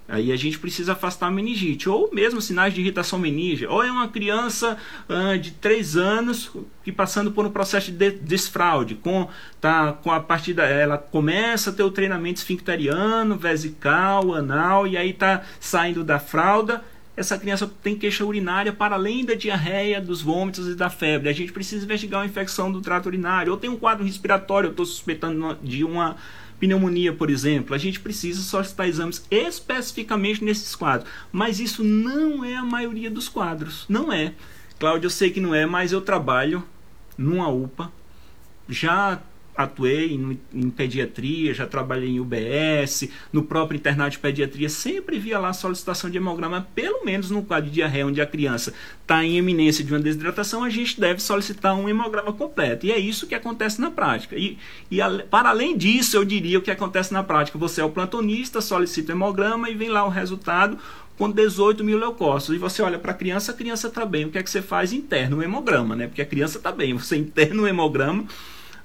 [0.08, 3.90] Aí a gente precisa afastar a meningite, ou mesmo sinais de irritação meníngea, ou é
[3.90, 4.76] uma criança
[5.08, 6.50] uh, de 3 anos
[6.84, 9.28] que passando por um processo de desfraude, com,
[9.60, 14.96] tá, com a partir da, ela começa a ter o treinamento esfincteriano, vesical, anal, e
[14.96, 16.84] aí está saindo da fralda,
[17.16, 21.30] essa criança tem queixa urinária para além da diarreia, dos vômitos e da febre.
[21.30, 24.72] A gente precisa investigar uma infecção do trato urinário, ou tem um quadro respiratório, eu
[24.72, 26.16] estou suspeitando de uma
[26.58, 31.10] pneumonia, por exemplo, a gente precisa solicitar exames especificamente nesses quadros.
[31.30, 33.84] Mas isso não é a maioria dos quadros.
[33.88, 34.34] Não é.
[34.78, 36.62] Cláudio, eu sei que não é, mas eu trabalho
[37.16, 37.90] numa UPA.
[38.68, 39.20] Já
[39.56, 45.38] atuei em, em, pediatria, já trabalhei em UBS, no próprio internato de pediatria, sempre via
[45.38, 49.36] lá solicitação de hemograma, pelo menos no quadro de diarreia, onde a criança está em
[49.36, 52.86] eminência de uma desidratação, a gente deve solicitar um hemograma completo.
[52.86, 54.36] E é isso que acontece na prática.
[54.36, 54.58] E,
[54.90, 57.58] e a, para além disso, eu diria o que acontece na prática.
[57.58, 60.78] Você é o plantonista, solicita o hemograma e vem lá o resultado
[61.16, 62.54] com 18 mil leucócitos.
[62.54, 64.26] E você olha para a criança, a criança está bem.
[64.26, 64.92] O que é que você faz?
[64.92, 66.06] Interno o hemograma, né?
[66.06, 66.92] Porque a criança está bem.
[66.94, 68.26] Você interna o hemograma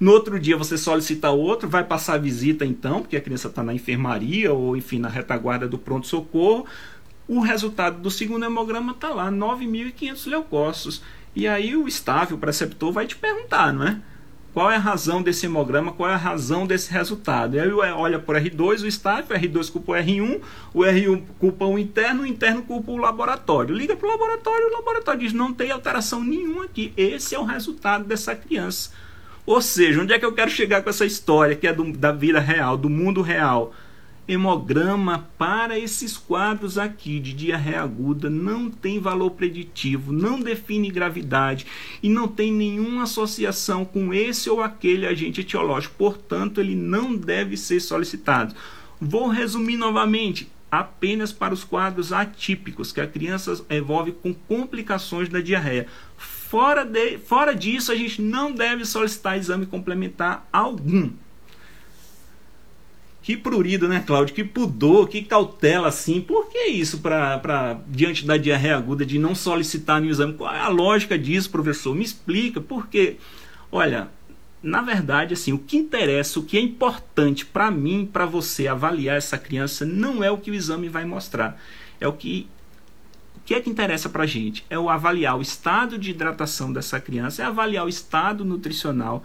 [0.02, 3.72] no outro dia você solicita outro, vai passar visita então, porque a criança está na
[3.72, 6.66] enfermaria ou enfim na retaguarda do pronto-socorro.
[7.28, 11.04] O resultado do segundo hemograma está lá, 9.500 leucócitos.
[11.36, 14.02] E aí o estável, o preceptor, vai te perguntar, não é?
[14.56, 17.56] Qual é a razão desse hemograma, qual é a razão desse resultado?
[17.56, 20.42] E aí olha por R2, o estável, o R2 culpa o R1,
[20.74, 23.76] o R1 culpa o interno, o interno culpa o laboratório.
[23.76, 26.92] Liga para o laboratório, o laboratório diz, não tem alteração nenhuma aqui.
[26.98, 28.90] Esse é o resultado dessa criança.
[29.46, 32.12] Ou seja, onde é que eu quero chegar com essa história que é do, da
[32.12, 33.74] vida real, do mundo real?
[34.28, 41.66] Hemograma para esses quadros aqui de diarreia aguda não tem valor preditivo, não define gravidade
[42.02, 47.58] e não tem nenhuma associação com esse ou aquele agente etiológico, portanto, ele não deve
[47.58, 48.56] ser solicitado.
[49.02, 55.42] Vou resumir novamente apenas para os quadros atípicos que a criança envolve com complicações da
[55.42, 55.88] diarreia.
[56.52, 61.10] Fora, de, fora disso, a gente não deve solicitar exame complementar algum.
[63.22, 64.36] Que prurido, né, Cláudio?
[64.36, 66.20] Que pudor, que cautela, assim.
[66.20, 70.34] Por que isso, pra, pra, diante da diarreia aguda, de não solicitar nenhum exame?
[70.34, 71.96] Qual é a lógica disso, professor?
[71.96, 72.60] Me explica.
[72.60, 73.16] Porque,
[73.72, 74.10] olha,
[74.62, 79.16] na verdade, assim, o que interessa, o que é importante para mim, para você avaliar
[79.16, 81.58] essa criança, não é o que o exame vai mostrar.
[81.98, 82.50] É o que
[83.52, 84.66] que é que interessa para a gente?
[84.70, 89.24] É o avaliar o estado de hidratação dessa criança, é avaliar o estado nutricional,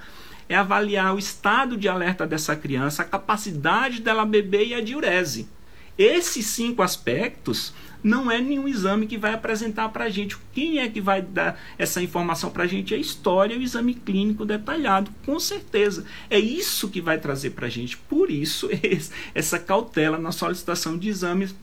[0.49, 5.49] é avaliar o estado de alerta dessa criança, a capacidade dela beber e a diurese.
[5.97, 10.37] Esses cinco aspectos não é nenhum exame que vai apresentar para a gente.
[10.53, 12.95] Quem é que vai dar essa informação para a gente?
[12.95, 16.05] É a história o exame clínico detalhado, com certeza.
[16.29, 17.97] É isso que vai trazer para a gente.
[17.97, 18.69] Por isso,
[19.33, 21.55] essa cautela na solicitação de exames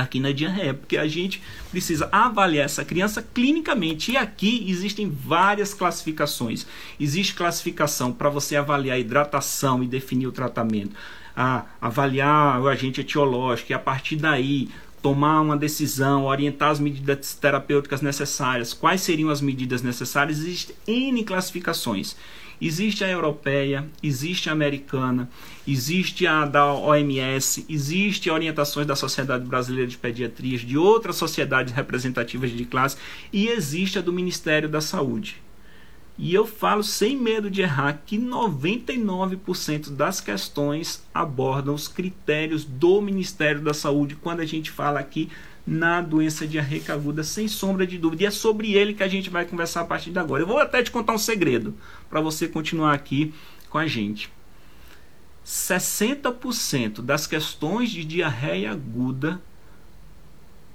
[0.00, 4.12] aqui na diarreia, porque a gente precisa avaliar essa criança clinicamente.
[4.12, 6.66] E aqui existem várias classificações.
[6.98, 10.94] Existe classificação para você avaliar a hidratação e definir o tratamento,
[11.36, 14.68] a avaliar o agente etiológico e a partir daí
[15.00, 18.72] tomar uma decisão, orientar as medidas terapêuticas necessárias.
[18.72, 20.38] Quais seriam as medidas necessárias?
[20.38, 22.16] Existem N classificações.
[22.60, 25.28] Existe a europeia, existe a americana,
[25.66, 32.50] existe a da OMS, existe orientações da Sociedade Brasileira de Pediatria, de outras sociedades representativas
[32.50, 32.96] de classe
[33.32, 35.42] e existe a do Ministério da Saúde.
[36.16, 43.00] E eu falo sem medo de errar que 99% das questões abordam os critérios do
[43.00, 45.28] Ministério da Saúde quando a gente fala aqui
[45.66, 48.22] na doença diarreica aguda, sem sombra de dúvida.
[48.22, 50.42] E é sobre ele que a gente vai conversar a partir de agora.
[50.42, 51.74] Eu vou até te contar um segredo
[52.14, 53.34] para você continuar aqui
[53.68, 54.30] com a gente.
[55.44, 59.42] 60% das questões de diarreia aguda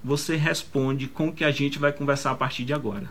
[0.04, 3.10] você responde com o que a gente vai conversar a partir de agora.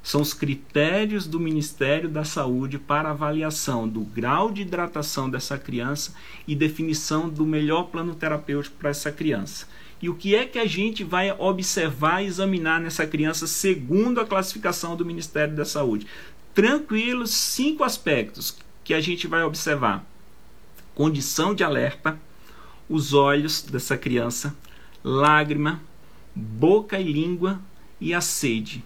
[0.00, 6.14] São os critérios do Ministério da Saúde para avaliação do grau de hidratação dessa criança
[6.46, 9.66] e definição do melhor plano terapêutico para essa criança.
[10.02, 14.24] E o que é que a gente vai observar e examinar nessa criança segundo a
[14.24, 16.06] classificação do Ministério da Saúde?
[16.54, 20.04] Tranquilos, cinco aspectos que a gente vai observar:
[20.94, 22.18] condição de alerta,
[22.88, 24.54] os olhos dessa criança,
[25.02, 25.80] lágrima,
[26.34, 27.60] boca e língua
[28.00, 28.84] e a sede.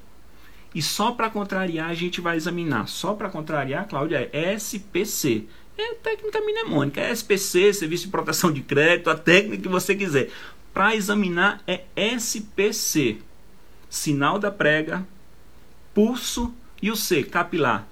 [0.74, 5.44] E só para contrariar a gente vai examinar, só para contrariar, Cláudia, é SPC.
[5.76, 10.30] É técnica mnemônica, é SPC, Serviço de Proteção de Crédito, a técnica que você quiser
[10.74, 13.18] para examinar é SPC,
[13.88, 15.06] sinal da prega,
[15.94, 16.52] pulso
[16.84, 17.88] e o C, capilar,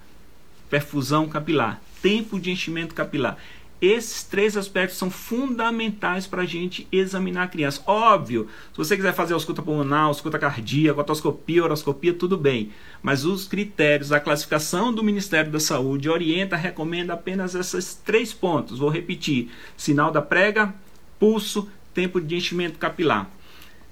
[0.69, 3.39] perfusão capilar, tempo de enchimento capilar.
[3.81, 7.83] Esses três aspectos são fundamentais para a gente examinar a criança.
[7.87, 12.71] Óbvio, se você quiser fazer ausculta pulmonar, ausculta cardíaca, otoscopia, horoscopia, tudo bem.
[13.03, 18.79] Mas os critérios, a classificação do Ministério da Saúde orienta, recomenda apenas esses três pontos.
[18.79, 20.75] Vou repetir: sinal da prega,
[21.19, 23.31] pulso, tempo de enchimento capilar.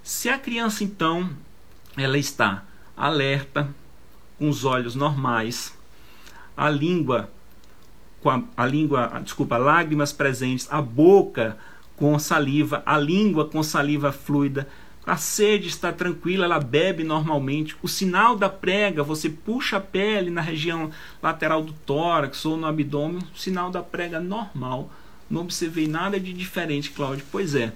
[0.03, 1.31] Se a criança então
[1.97, 3.75] ela está alerta,
[4.41, 5.79] com os olhos normais,
[6.57, 7.31] a língua
[8.23, 11.59] com a, a língua, desculpa, lágrimas presentes, a boca
[11.97, 14.67] com saliva, a língua com saliva fluida,
[15.07, 17.77] a sede está tranquila, ela bebe normalmente.
[17.83, 20.91] O sinal da prega, você puxa a pele na região
[21.23, 24.91] lateral do tórax ou no abdômen, sinal da prega normal.
[25.29, 27.25] Não observei nada de diferente, Cláudio.
[27.31, 27.73] Pois é,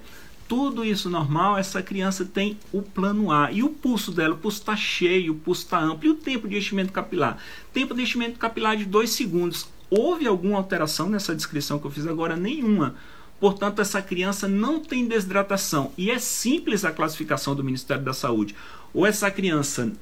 [0.48, 3.50] tudo isso normal, essa criança tem o plano A.
[3.50, 6.06] E o pulso dela, o pulso está cheio, o pulso está amplo.
[6.06, 7.38] E o tempo de enchimento capilar?
[7.72, 9.68] Tempo de enchimento capilar de 2 segundos.
[9.90, 12.36] Houve alguma alteração nessa descrição que eu fiz agora?
[12.36, 12.94] Nenhuma.
[13.40, 15.92] Portanto, essa criança não tem desidratação.
[15.96, 18.54] E é simples a classificação do Ministério da Saúde.
[18.92, 19.92] Ou essa criança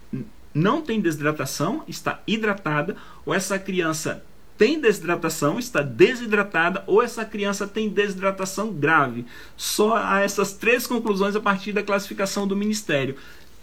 [0.55, 4.25] não tem desidratação, está hidratada, ou essa criança
[4.57, 9.25] tem desidratação, está desidratada, ou essa criança tem desidratação grave.
[9.57, 13.17] Só há essas três conclusões a partir da classificação do Ministério.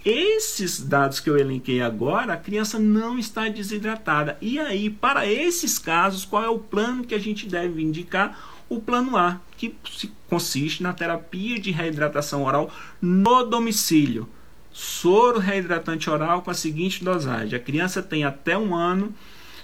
[0.03, 4.37] Esses dados que eu elenquei agora, a criança não está desidratada.
[4.41, 8.57] E aí, para esses casos, qual é o plano que a gente deve indicar?
[8.69, 9.75] O plano A, que
[10.29, 12.71] consiste na terapia de reidratação oral
[13.01, 14.29] no domicílio.
[14.71, 19.13] Soro reidratante oral com a seguinte dosagem: a criança tem até um ano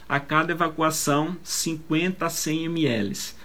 [0.07, 3.35] a cada evacuação 50 a 100 ml.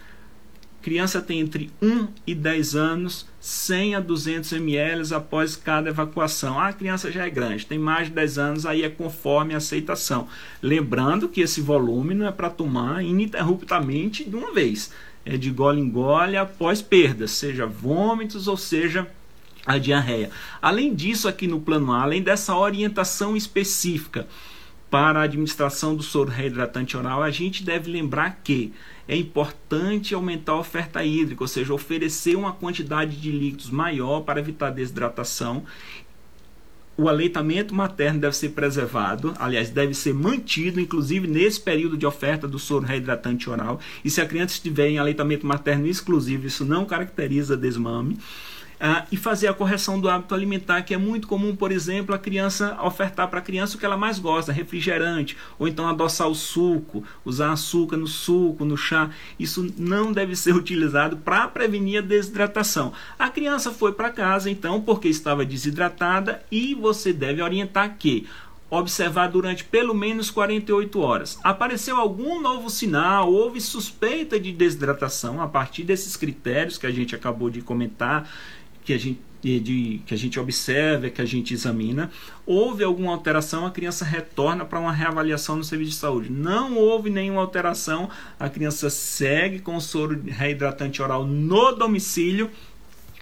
[0.82, 6.58] Criança tem entre 1 e 10 anos, 100 a 200 ml após cada evacuação.
[6.58, 9.58] Ah, a criança já é grande, tem mais de 10 anos, aí é conforme a
[9.58, 10.26] aceitação.
[10.62, 14.90] Lembrando que esse volume não é para tomar ininterruptamente de uma vez.
[15.22, 19.06] É de gole em gole após perdas, seja vômitos ou seja
[19.66, 20.30] a diarreia.
[20.62, 24.26] Além disso, aqui no plano A, além dessa orientação específica,
[24.90, 28.72] para a administração do soro reidratante oral, a gente deve lembrar que
[29.06, 34.40] é importante aumentar a oferta hídrica, ou seja, oferecer uma quantidade de líquidos maior para
[34.40, 35.64] evitar desidratação.
[36.96, 42.46] O aleitamento materno deve ser preservado, aliás, deve ser mantido, inclusive nesse período de oferta
[42.46, 43.80] do soro reidratante oral.
[44.04, 48.18] E se a criança estiver em aleitamento materno exclusivo, isso não caracteriza desmame.
[48.80, 52.18] Uh, e fazer a correção do hábito alimentar, que é muito comum, por exemplo, a
[52.18, 56.34] criança ofertar para a criança o que ela mais gosta, refrigerante, ou então adoçar o
[56.34, 59.10] suco, usar açúcar no suco, no chá.
[59.38, 62.90] Isso não deve ser utilizado para prevenir a desidratação.
[63.18, 68.26] A criança foi para casa, então, porque estava desidratada, e você deve orientar que
[68.70, 71.38] observar durante pelo menos 48 horas.
[71.42, 77.14] Apareceu algum novo sinal, houve suspeita de desidratação a partir desses critérios que a gente
[77.14, 78.30] acabou de comentar,
[78.84, 82.10] que a gente de, que a gente observa, que a gente examina.
[82.44, 86.30] Houve alguma alteração, a criança retorna para uma reavaliação no serviço de saúde.
[86.30, 92.50] Não houve nenhuma alteração, a criança segue com o soro reidratante oral no domicílio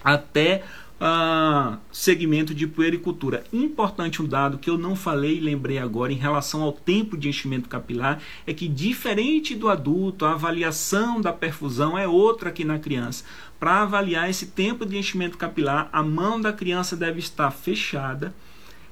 [0.03, 0.63] até
[0.99, 3.43] uh, segmento de puericultura.
[3.51, 7.29] Importante um dado que eu não falei e lembrei agora em relação ao tempo de
[7.29, 12.79] enchimento capilar é que diferente do adulto, a avaliação da perfusão é outra aqui na
[12.79, 13.23] criança.
[13.59, 18.33] Para avaliar esse tempo de enchimento capilar, a mão da criança deve estar fechada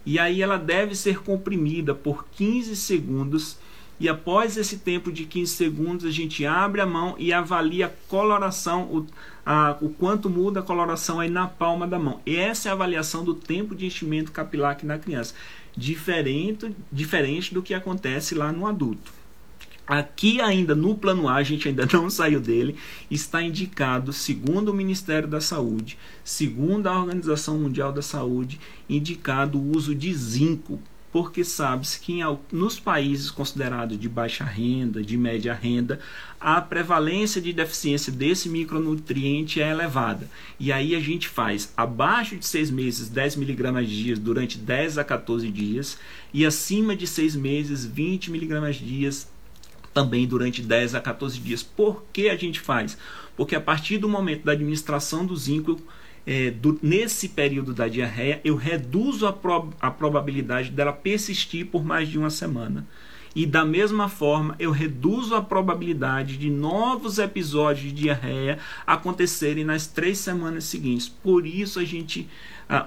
[0.06, 3.58] e aí ela deve ser comprimida por 15 segundos.
[4.00, 7.92] E após esse tempo de 15 segundos, a gente abre a mão e avalia a
[8.08, 9.08] coloração, o,
[9.44, 12.22] a, o quanto muda a coloração aí na palma da mão.
[12.26, 15.34] E essa é a avaliação do tempo de enchimento capilar aqui na criança.
[15.76, 19.18] Diferente, diferente do que acontece lá no adulto.
[19.88, 22.76] Aqui ainda no plano A, a gente ainda não saiu dele,
[23.10, 29.76] está indicado, segundo o Ministério da Saúde, segundo a Organização Mundial da Saúde, indicado o
[29.76, 30.80] uso de zinco,
[31.18, 36.00] porque sabe-se que em, nos países considerados de baixa renda, de média renda,
[36.40, 40.30] a prevalência de deficiência desse micronutriente é elevada.
[40.60, 45.04] E aí a gente faz abaixo de 6 meses 10 miligramas dias durante 10 a
[45.04, 45.98] 14 dias
[46.32, 49.28] e acima de 6 meses 20 miligramas dias
[49.96, 51.64] também durante 10 a 14 dias.
[51.64, 52.96] Por que a gente faz?
[53.36, 55.82] Porque a partir do momento da administração do zinco,
[56.28, 61.86] é, do, nesse período da diarreia, eu reduzo a, prob a probabilidade dela persistir por
[61.86, 62.86] mais de uma semana.
[63.34, 69.88] E da mesma forma, eu reduzo a probabilidade de novos episódios de diarreia acontecerem nas
[69.88, 71.08] três semanas seguintes.
[71.08, 72.28] Por isso, a gente,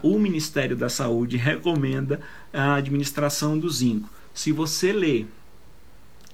[0.03, 2.21] o Ministério da Saúde recomenda
[2.53, 4.11] a administração do zinco.
[4.35, 5.29] Se você ler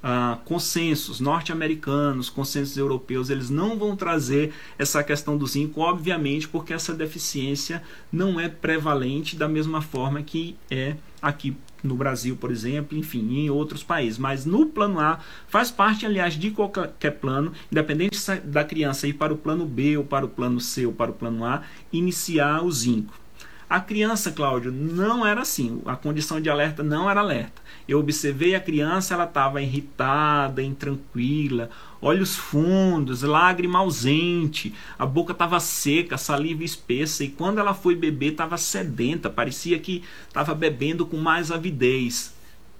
[0.08, 6.72] ah, consensos norte-americanos, consensos europeus, eles não vão trazer essa questão do zinco, obviamente, porque
[6.72, 7.82] essa deficiência
[8.12, 13.50] não é prevalente da mesma forma que é aqui no Brasil, por exemplo, enfim, em
[13.50, 14.16] outros países.
[14.16, 19.34] Mas no plano A, faz parte, aliás, de qualquer plano, independente da criança ir para
[19.34, 22.70] o plano B, ou para o plano C, ou para o plano A, iniciar o
[22.70, 23.25] zinco.
[23.68, 25.82] A criança, Cláudio, não era assim.
[25.86, 27.60] A condição de alerta não era alerta.
[27.88, 35.58] Eu observei a criança, ela estava irritada, intranquila, olhos fundos, lágrima ausente, a boca estava
[35.60, 41.16] seca, saliva espessa e quando ela foi beber estava sedenta, parecia que estava bebendo com
[41.16, 42.34] mais avidez.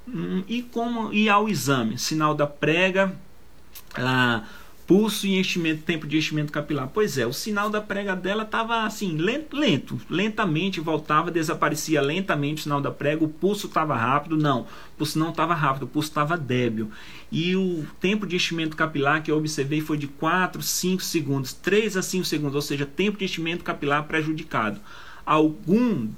[0.09, 3.16] Hum, e como e ao exame, sinal da prega,
[3.97, 4.45] ah,
[4.87, 6.89] pulso e enchimento, tempo de enchimento capilar.
[6.93, 12.61] Pois é, o sinal da prega dela estava assim, lento, lento, lentamente voltava, desaparecia lentamente
[12.61, 14.66] o sinal da prega, o pulso estava rápido, não, o
[14.99, 16.91] pulso não estava rápido, o pulso estava débil.
[17.30, 21.97] E o tempo de enchimento capilar que eu observei foi de 4, 5 segundos, 3
[21.97, 24.80] a 5 segundos, ou seja, tempo de enchimento capilar prejudicado.
[25.24, 26.09] Algum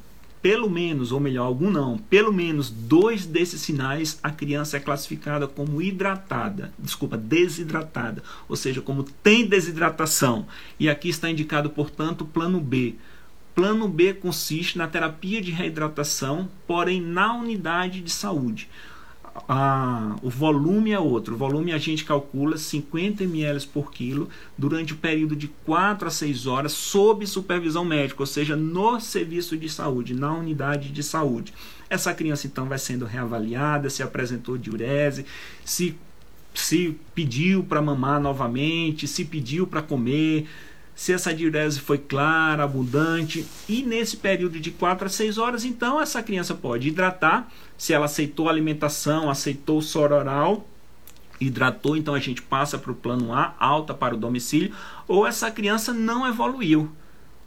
[0.41, 5.49] pelo menos, ou melhor, algum não, pelo menos dois desses sinais a criança é classificada
[5.49, 10.47] como hidratada, desculpa, desidratada, ou seja, como tem desidratação.
[10.79, 12.95] E aqui está indicado, portanto, o plano B.
[13.55, 18.69] Plano B consiste na terapia de reidratação, porém na unidade de saúde
[20.23, 21.35] o volume é outro.
[21.35, 26.11] O volume a gente calcula 50 ml por quilo durante o período de 4 a
[26.11, 31.53] 6 horas sob supervisão médica, ou seja, no serviço de saúde, na unidade de saúde.
[31.91, 35.25] Essa criança então vai sendo reavaliada, se apresentou diurese,
[35.65, 35.97] se
[36.55, 40.49] se pediu para mamar novamente, se pediu para comer,
[40.99, 46.01] se essa diurese foi clara, abundante, e nesse período de 4 a 6 horas, então
[46.01, 50.67] essa criança pode hidratar, se ela aceitou a alimentação, aceitou o soro oral,
[51.41, 54.75] hidratou, então a gente passa para o plano A, alta para o domicílio,
[55.07, 56.91] ou essa criança não evoluiu,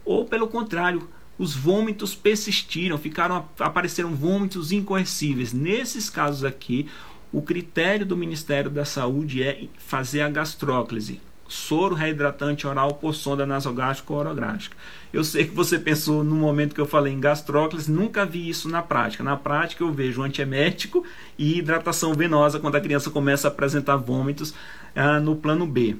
[0.02, 5.52] ou pelo contrário, os vômitos persistiram, ficaram apareceram vômitos incoercíveis.
[5.52, 6.88] Nesses casos aqui,
[7.30, 11.20] o critério do Ministério da Saúde é fazer a gastróclise,
[11.52, 14.76] soro reidratante oral por sonda nasogástrica ou orográfica.
[15.12, 18.68] Eu sei que você pensou no momento que eu falei em gastróclise, nunca vi isso
[18.68, 19.22] na prática.
[19.22, 21.04] Na prática eu vejo antiemético
[21.38, 24.54] e hidratação venosa quando a criança começa a apresentar vômitos
[24.96, 25.96] ah, no plano B.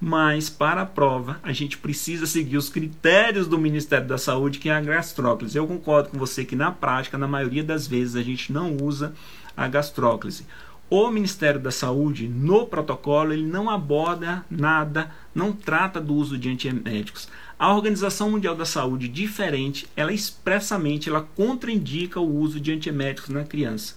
[0.00, 4.68] Mas para a prova, a gente precisa seguir os critérios do Ministério da Saúde, que
[4.68, 5.56] é a gastróclise.
[5.56, 9.12] Eu concordo com você que na prática, na maioria das vezes, a gente não usa
[9.56, 10.44] a gastróclise
[10.90, 16.48] o Ministério da Saúde, no protocolo, ele não aborda nada, não trata do uso de
[16.48, 17.28] antieméticos.
[17.58, 23.44] A Organização Mundial da Saúde, diferente, ela expressamente ela contraindica o uso de antieméticos na
[23.44, 23.94] criança.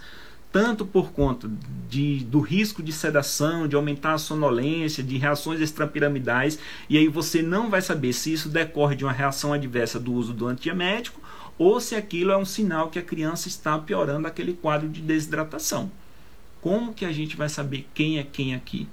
[0.52, 1.50] tanto por conta
[1.90, 7.42] de, do risco de sedação, de aumentar a sonolência, de reações extrapiramidais, e aí você
[7.42, 11.22] não vai saber se isso decorre de uma reação adversa do uso do antiemético
[11.58, 15.90] ou se aquilo é um sinal que a criança está piorando aquele quadro de desidratação.
[16.62, 18.88] Como que a gente vai saber quem é quem aqui?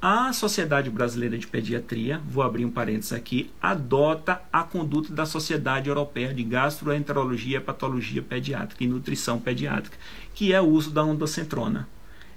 [0.00, 5.88] A Sociedade Brasileira de Pediatria, vou abrir um parênteses aqui, adota a conduta da Sociedade
[5.88, 9.96] Europeia de Gastroenterologia, Patologia Pediátrica e Nutrição Pediátrica,
[10.34, 11.88] que é o uso da ondocentrona.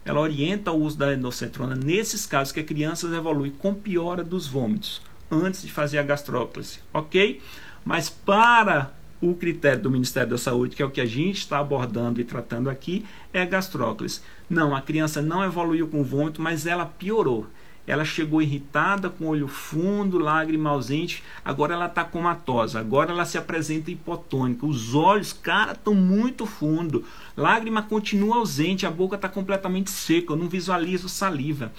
[0.04, 4.48] Ela orienta o uso da ondocentrona nesses casos que a criança evolui com piora dos
[4.48, 7.42] vômitos, antes de fazer a gastróclise, ok?
[7.84, 8.94] Mas para
[9.30, 12.24] o critério do Ministério da Saúde, que é o que a gente está abordando e
[12.24, 14.22] tratando aqui, é gastróclise.
[14.50, 17.48] Não, a criança não evoluiu com vômito, mas ela piorou.
[17.88, 21.24] Ela chegou irritada, com olho fundo, lágrima ausente.
[21.44, 22.80] Agora ela está comatosa.
[22.80, 24.66] Agora ela se apresenta hipotônica.
[24.66, 27.04] Os olhos, cara, estão muito fundo.
[27.38, 28.88] Lágrima continua ausente.
[28.88, 30.34] A boca está completamente seca.
[30.34, 31.72] Eu não visualizo saliva.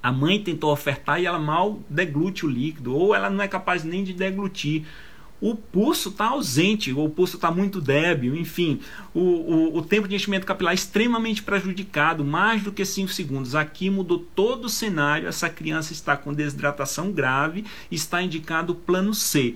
[0.00, 3.82] A mãe tentou ofertar e ela mal deglute o líquido, ou ela não é capaz
[3.82, 4.86] nem de deglutir
[5.40, 8.80] o pulso está ausente, ou o pulso está muito débil, enfim,
[9.12, 13.54] o, o, o, tempo de enchimento capilar é extremamente prejudicado, mais do que 5 segundos.
[13.54, 19.12] Aqui mudou todo o cenário, essa criança está com desidratação grave, está indicado o plano
[19.12, 19.54] C.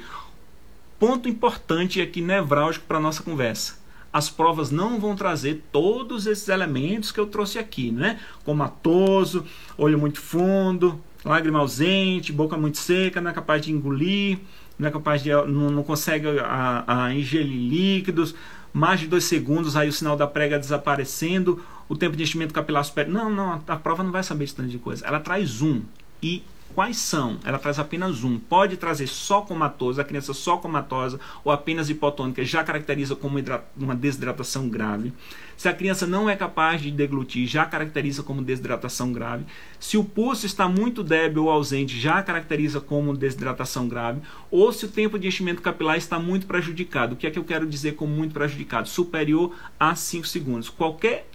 [0.98, 3.80] Ponto importante aqui, nevrálgico para a nossa conversa.
[4.12, 8.18] As provas não vão trazer todos esses elementos que eu trouxe aqui, né?
[8.44, 9.46] Comatoso,
[9.78, 14.40] olho muito fundo, lágrima ausente, boca muito seca, não é capaz de engolir
[14.80, 18.34] não é capaz de não, não consegue a, a ingerir líquidos,
[18.72, 22.84] mais de dois segundos, aí o sinal da prega desaparecendo, o tempo de enchimento capilar
[22.84, 23.12] superior.
[23.12, 25.06] Não, não, a prova não vai saber esse tanto de coisa.
[25.06, 25.82] Ela traz um
[26.22, 26.42] e
[26.80, 27.38] Quais são?
[27.44, 28.38] Ela traz apenas um.
[28.38, 33.38] Pode trazer só comatosa, a criança só comatosa ou apenas hipotônica já caracteriza como
[33.76, 35.12] uma desidratação grave.
[35.58, 39.44] Se a criança não é capaz de deglutir, já caracteriza como desidratação grave.
[39.78, 44.22] Se o pulso está muito débil ou ausente, já caracteriza como desidratação grave.
[44.50, 47.12] Ou se o tempo de enchimento capilar está muito prejudicado.
[47.12, 48.88] O que é que eu quero dizer como muito prejudicado?
[48.88, 50.70] Superior a 5 segundos.
[50.70, 51.28] Qualquer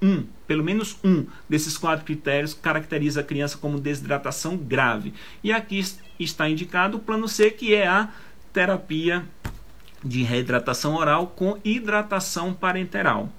[0.00, 5.12] um, pelo menos um desses quatro critérios caracteriza a criança como desidratação grave.
[5.42, 5.84] E aqui
[6.18, 8.08] está indicado o plano C, que é a
[8.52, 9.26] terapia
[10.02, 13.32] de reidratação oral com hidratação parenteral.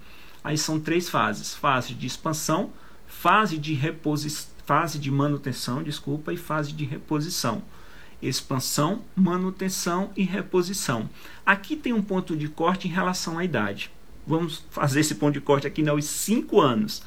[0.44, 2.72] Aí são três fases: fase de expansão,
[3.08, 7.64] fase de reposição, fase de manutenção, desculpa, e fase de reposição.
[8.22, 11.10] Expansão, manutenção e reposição.
[11.46, 13.90] Aqui tem um ponto de corte em relação à idade
[14.30, 17.02] vamos fazer esse ponto de corte aqui aos 5 anos.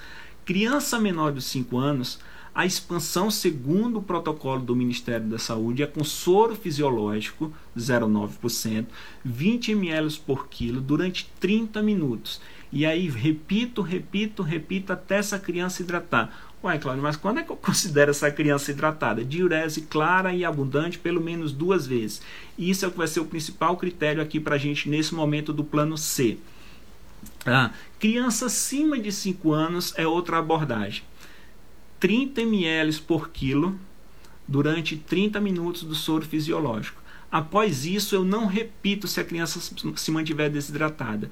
[0.44, 2.18] Criança menor dos 5 anos,
[2.54, 8.86] a expansão segundo o protocolo do Ministério da Saúde é com soro fisiológico 0,9%,
[9.24, 12.40] 20 ml por quilo durante 30 minutos.
[12.70, 16.52] E aí repito, repito, repito até essa criança hidratar.
[16.64, 19.24] Ué, Cláudio, mas quando é que eu considero essa criança hidratada?
[19.24, 22.20] Diurese clara e abundante pelo menos duas vezes.
[22.58, 25.52] Isso é o que vai ser o principal critério aqui para a gente nesse momento
[25.52, 26.38] do plano C.
[27.44, 31.02] Ah, criança acima de 5 anos é outra abordagem.
[31.98, 33.78] 30 ml por quilo
[34.46, 37.00] durante 30 minutos do soro fisiológico.
[37.30, 39.60] Após isso, eu não repito se a criança
[39.96, 41.30] se mantiver desidratada.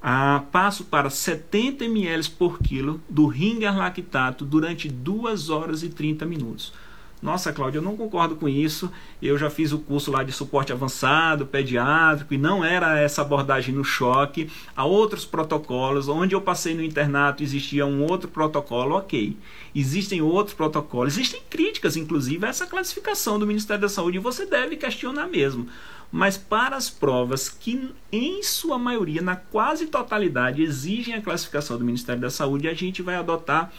[0.00, 6.24] Ah, passo para 70 ml por quilo do ringer lactato durante 2 horas e 30
[6.24, 6.72] minutos.
[7.20, 8.90] Nossa, Cláudia, eu não concordo com isso.
[9.20, 13.74] Eu já fiz o curso lá de suporte avançado, pediátrico, e não era essa abordagem
[13.74, 14.48] no choque.
[14.76, 16.08] Há outros protocolos.
[16.08, 19.36] Onde eu passei no internato existia um outro protocolo, ok.
[19.74, 21.14] Existem outros protocolos.
[21.14, 25.66] Existem críticas, inclusive, a essa classificação do Ministério da Saúde, você deve questionar mesmo.
[26.12, 31.84] Mas para as provas que, em sua maioria, na quase totalidade, exigem a classificação do
[31.84, 33.72] Ministério da Saúde, a gente vai adotar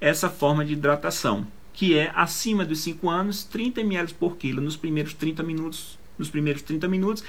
[0.00, 4.76] essa forma de hidratação que é acima dos 5 anos, 30 ml por quilo nos
[4.76, 7.24] primeiros 30 minutos, nos primeiros 30 minutos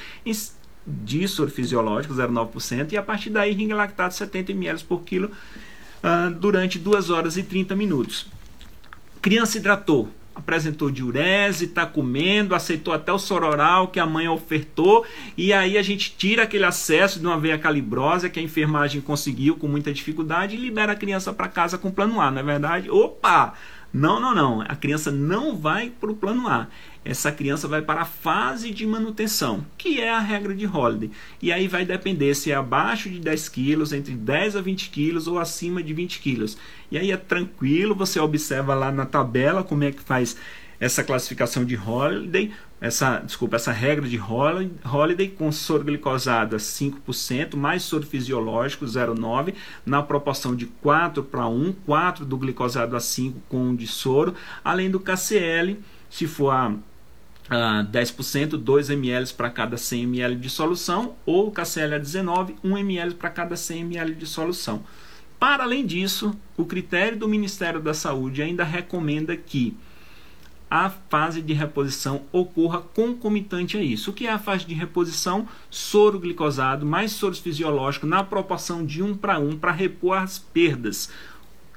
[0.86, 5.32] de soro fisiológico, 0,9%, e a partir daí ring lactato 70 ml por quilo
[6.04, 8.28] uh, durante 2 horas e 30 minutos.
[9.20, 15.04] Criança hidratou, apresentou diurese, está comendo, aceitou até o soro oral que a mãe ofertou,
[15.36, 19.56] e aí a gente tira aquele acesso de uma veia calibrosa que a enfermagem conseguiu
[19.56, 22.92] com muita dificuldade e libera a criança para casa com plano A, não é verdade?
[22.92, 23.56] Opa!
[23.96, 24.60] Não, não, não.
[24.60, 26.68] A criança não vai para o plano A.
[27.06, 31.10] Essa criança vai para a fase de manutenção, que é a regra de Holiday.
[31.42, 35.28] E aí vai depender se é abaixo de 10 quilos, entre 10 a 20 quilos
[35.28, 36.58] ou acima de 20 quilos.
[36.92, 40.36] E aí é tranquilo, você observa lá na tabela como é que faz
[40.78, 47.56] essa classificação de Holiday, essa, desculpa, essa regra de Holiday com soro glicosado a 5%,
[47.56, 49.54] mais soro fisiológico 0,9,
[49.86, 54.36] na proporção de 4 para 1, 4 do glicosado a 5 com 1 de soro,
[54.64, 55.78] além do KCl,
[56.10, 56.74] se for a
[57.46, 62.78] Uh, 10%, 2 ml para cada 100 ml de solução, ou KCl a 19, 1
[62.80, 64.84] ml para cada 100 ml de solução.
[65.40, 69.78] Para além disso, o critério do Ministério da Saúde ainda recomenda que
[70.70, 74.12] a fase de reposição ocorra concomitante a isso.
[74.12, 75.48] O que é a fase de reposição?
[75.70, 81.10] Soro glicosado mais soro fisiológico na proporção de 1 para 1 para repor as perdas,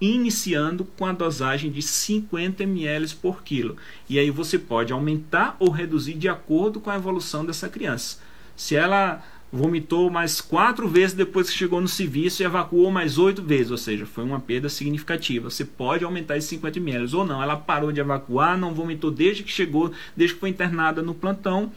[0.00, 3.76] iniciando com a dosagem de 50 ml por quilo.
[4.08, 8.18] E aí você pode aumentar ou reduzir de acordo com a evolução dessa criança.
[8.56, 9.22] Se ela
[9.52, 13.78] vomitou mais quatro vezes depois que chegou no serviço e evacuou mais oito vezes, ou
[13.78, 15.50] seja, foi uma perda significativa.
[15.50, 17.42] Você pode aumentar esses 50 ml ou não.
[17.42, 21.72] Ela parou de evacuar, não vomitou desde que chegou, desde que foi internada no plantão.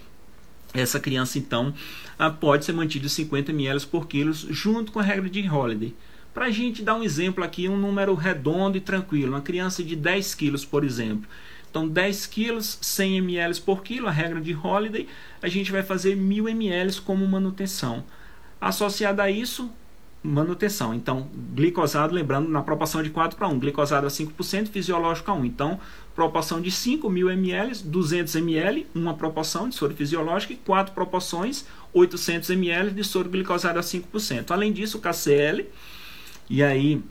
[0.74, 1.74] Essa criança, então,
[2.18, 5.94] ah, pode ser mantida 50 ml por quilo, junto com a regra de Holiday.
[6.34, 9.98] Para a gente dar um exemplo aqui, um número redondo e tranquilo, uma criança de
[9.98, 11.28] 10 quilos, por exemplo.
[11.72, 15.08] Então, 10 quilos, 100 ml por quilo, a regra de Holiday,
[15.42, 18.04] a gente vai fazer 1000 ml como manutenção.
[18.60, 19.72] Associada a isso,
[20.22, 20.94] manutenção.
[20.94, 25.46] Então, glicosado, lembrando, na proporção de 4 para 1, glicosado a 5%, fisiológico a 1.
[25.46, 25.80] Então,
[26.14, 32.50] proporção de 5.000 ml, 200 ml, uma proporção de soro fisiológico e 4 proporções, 800
[32.50, 34.52] ml de soro glicosado a 5%.
[34.52, 35.66] Além disso, KCl,
[36.50, 37.02] e aí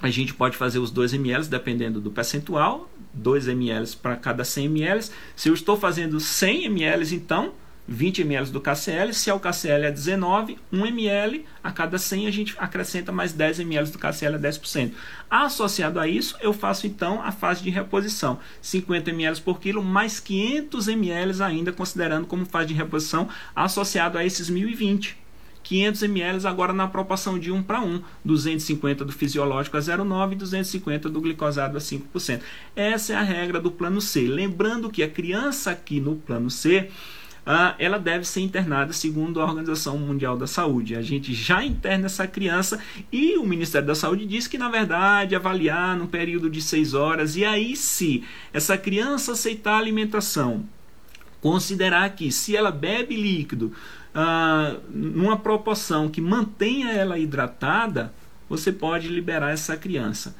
[0.00, 2.88] a gente pode fazer os 2 ml dependendo do percentual,
[3.18, 5.04] 2 ml para cada 100 ml.
[5.36, 7.52] Se eu estou fazendo 100 ml, então
[7.88, 9.12] 20 ml do KCl.
[9.12, 13.32] Se é o KCl é 19, 1 ml a cada 100 a gente acrescenta mais
[13.32, 14.92] 10 ml do KCl a 10%.
[15.30, 20.20] Associado a isso, eu faço então a fase de reposição, 50 ml por quilo mais
[20.20, 25.27] 500 ml ainda considerando como fase de reposição associado a esses 1020.
[25.68, 30.36] 500 ml agora na proporção de 1 para 1, 250 do fisiológico a 0,9 e
[30.36, 32.40] 250 do glicosado a 5%.
[32.74, 34.22] Essa é a regra do plano C.
[34.22, 36.88] Lembrando que a criança aqui no plano C,
[37.44, 40.96] ah, ela deve ser internada segundo a Organização Mundial da Saúde.
[40.96, 42.78] A gente já interna essa criança
[43.12, 47.36] e o Ministério da Saúde diz que, na verdade, avaliar num período de 6 horas.
[47.36, 50.64] E aí, se essa criança aceitar a alimentação,
[51.42, 53.72] considerar que se ela bebe líquido
[54.14, 58.12] ah, numa proporção que mantenha ela hidratada,
[58.48, 60.34] você pode liberar essa criança.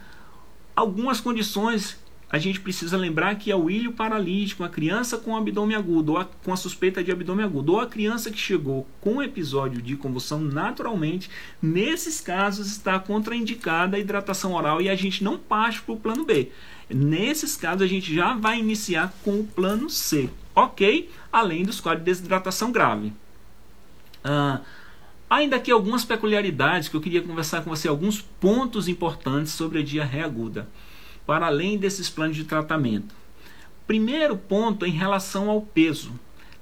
[0.74, 1.98] Algumas condições
[2.30, 6.18] a gente precisa lembrar que é o ilho paralítico, a criança com abdômen agudo, ou
[6.18, 9.96] a, com a suspeita de abdômen agudo, ou a criança que chegou com episódio de
[9.96, 15.94] convulsão naturalmente, nesses casos está contraindicada a hidratação oral e a gente não parte para
[15.94, 16.50] o plano B.
[16.90, 21.10] Nesses casos a gente já vai iniciar com o plano C, ok?
[21.32, 23.12] Além dos quadros de desidratação grave.
[24.22, 24.60] Ah,
[25.28, 29.84] ainda aqui algumas peculiaridades que eu queria conversar com você, alguns pontos importantes sobre a
[29.84, 30.68] diarreia aguda,
[31.26, 33.14] para além desses planos de tratamento.
[33.86, 36.12] Primeiro ponto em relação ao peso.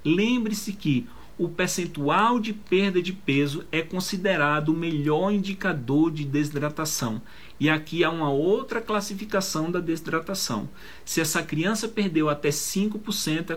[0.05, 1.07] Lembre-se que
[1.39, 7.21] o percentual de perda de peso é considerado o melhor indicador de desidratação.
[7.59, 10.69] E aqui há uma outra classificação da desidratação.
[11.05, 13.51] Se essa criança perdeu até 5%,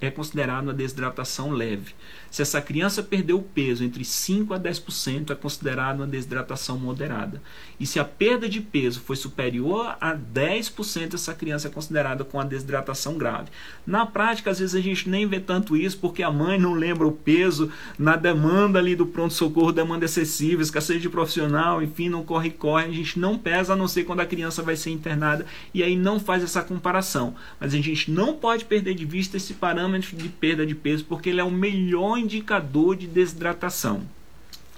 [0.00, 1.94] é, é considerado uma desidratação leve.
[2.30, 7.42] Se essa criança perdeu peso entre 5% a 10%, é considerado uma desidratação moderada.
[7.78, 12.40] E se a perda de peso foi superior a 10%, essa criança é considerada com
[12.40, 13.48] a desidratação grave.
[13.86, 17.06] Na prática, às vezes a gente nem vê tanto isso porque a mãe não lembra
[17.06, 22.86] o peso na demanda ali do pronto-socorro, demanda excessiva, escassez de profissional, enfim, não corre-corre,
[22.86, 25.94] a gente não pesa a não ser quando a criança vai ser internada e aí
[25.94, 27.34] não faz essa comparação.
[27.60, 31.28] Mas a gente não pode perder de vista esse parâmetro de perda de peso porque
[31.28, 34.02] ele é o melhor indicador de desidratação.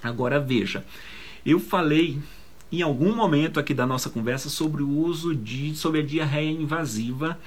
[0.03, 0.85] Agora veja,
[1.45, 2.19] eu falei
[2.71, 7.39] em algum momento aqui da nossa conversa sobre o uso de sobre a diarreia invasiva,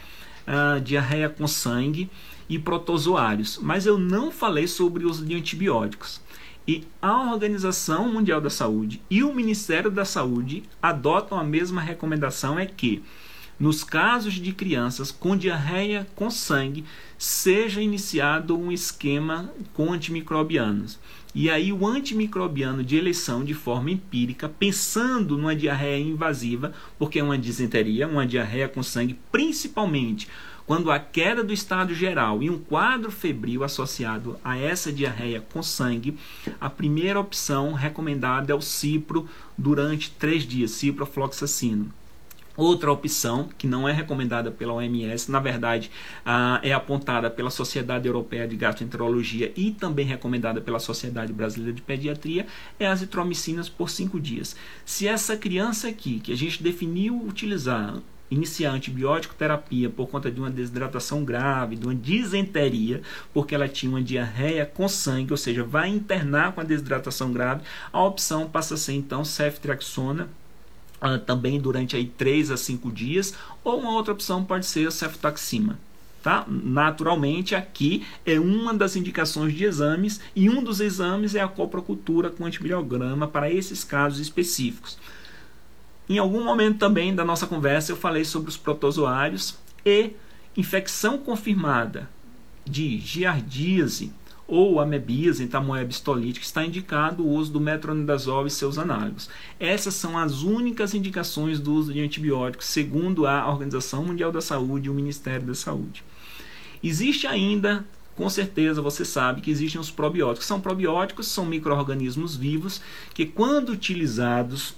[0.47, 2.09] uh, diarreia com sangue
[2.49, 6.21] e protozoários, mas eu não falei sobre o uso de antibióticos.
[6.67, 12.59] E a Organização Mundial da Saúde e o Ministério da Saúde adotam a mesma recomendação
[12.59, 13.05] é que
[13.59, 16.85] nos casos de crianças com diarreia com sangue,
[17.17, 20.99] seja iniciado um esquema com antimicrobianos.
[21.35, 27.23] E aí o antimicrobiano de eleição de forma empírica, pensando numa diarreia invasiva, porque é
[27.23, 30.29] uma disenteria, uma diarreia com sangue, principalmente
[30.67, 35.63] quando a queda do estado geral e um quadro febril associado a essa diarreia com
[35.63, 36.19] sangue,
[36.61, 41.91] a primeira opção recomendada é o cipro durante três dias, ciprofloxacino.
[42.57, 45.91] Outra opção, que não é recomendada pela OMS, na verdade
[46.25, 51.83] ah, é apontada pela Sociedade Europeia de Gastroenterologia e também recomendada pela Sociedade Brasileira de
[51.83, 52.47] Pediatria,
[52.81, 54.57] é as azitromicinas por 5 dias.
[54.87, 57.99] Se essa criança aqui, que a gente definiu utilizar,
[58.31, 63.03] iniciar antibiótico terapia por conta de uma desidratação grave, de uma disenteria,
[63.33, 67.63] porque ela tinha uma diarreia com sangue, ou seja, vai internar com a desidratação grave,
[67.93, 70.29] a opção passa a ser então ceftriaxona
[71.01, 74.91] uh, também durante aí 3 a 5 dias, ou uma outra opção pode ser a
[74.91, 75.79] cefotaxima.
[76.23, 76.45] Tá?
[76.49, 82.31] Naturalmente, aqui é uma das indicações de exames e um dos exames é a coprocultura
[82.31, 84.99] com antibiograma para esses casos específicos.
[86.09, 90.13] Em algum momento também da nossa conversa eu falei sobre os protozoários e
[90.57, 92.09] infecção confirmada
[92.65, 94.13] de giardíase
[94.49, 99.29] ou amebíase em tamoeba está indicado o uso do metronidazol e seus análogos.
[99.59, 104.87] Essas são as únicas indicações do uso de antibióticos, segundo a Organização Mundial da Saúde
[104.87, 106.05] e o Ministério da Saúde.
[106.83, 107.85] Existe ainda
[108.15, 110.47] com certeza você sabe que existem os probióticos.
[110.47, 112.81] São probióticos, são micro-organismos vivos
[113.13, 114.75] que, quando utilizados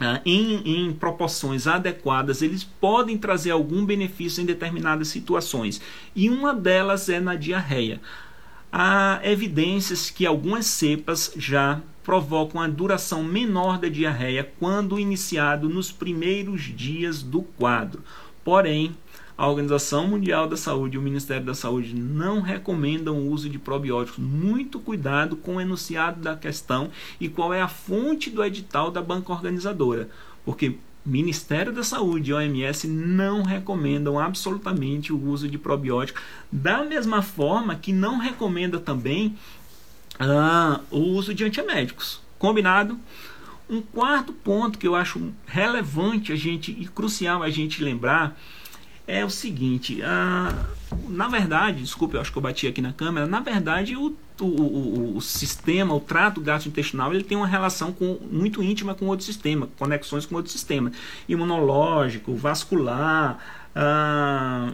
[0.00, 5.80] ah, em, em, proporções adequadas, eles podem trazer algum benefício em determinadas situações.
[6.14, 8.00] E uma delas é na diarreia
[8.76, 15.92] há evidências que algumas cepas já provocam a duração menor da diarreia quando iniciado nos
[15.92, 18.02] primeiros dias do quadro.
[18.42, 18.96] Porém,
[19.36, 23.58] a Organização Mundial da Saúde e o Ministério da Saúde não recomendam o uso de
[23.58, 24.18] probióticos.
[24.18, 29.02] Muito cuidado com o enunciado da questão e qual é a fonte do edital da
[29.02, 30.08] banca organizadora,
[30.44, 36.18] porque Ministério da Saúde e OMS não recomendam absolutamente o uso de probiótico,
[36.50, 39.36] da mesma forma que não recomenda também
[40.18, 42.22] ah, o uso de antieméticos.
[42.38, 42.98] Combinado?
[43.68, 48.38] Um quarto ponto que eu acho relevante a gente e crucial a gente lembrar
[49.06, 50.66] é o seguinte: ah,
[51.08, 53.26] na verdade, desculpe, eu acho que eu bati aqui na câmera.
[53.26, 58.18] Na verdade, o o, o, o, sistema, o trato gastrointestinal, ele tem uma relação com,
[58.30, 60.90] muito íntima com outro sistema, conexões com outro sistema,
[61.28, 63.38] imunológico, vascular,
[63.74, 64.72] ah,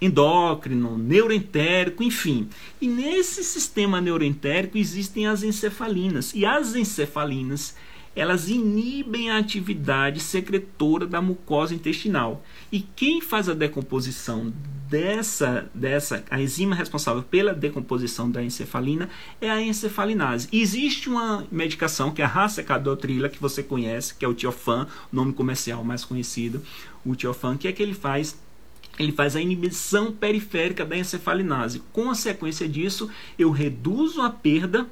[0.00, 2.48] endócrino, neuroentérico, enfim.
[2.80, 7.76] E nesse sistema neuroentérico existem as encefalinas, e as encefalinas
[8.14, 12.44] elas inibem a atividade secretora da mucosa intestinal.
[12.70, 14.52] E quem faz a decomposição
[14.88, 19.08] dessa, dessa a enzima responsável pela decomposição da encefalina
[19.40, 20.48] é a encefalinase.
[20.52, 25.32] Existe uma medicação que é a racecadotrila que você conhece, que é o tiofan, nome
[25.32, 26.60] comercial mais conhecido,
[27.04, 28.36] o tiofan, que é que ele faz
[28.98, 31.80] ele faz a inibição periférica da encefalinase.
[31.90, 33.08] Consequência disso,
[33.38, 34.86] eu reduzo a perda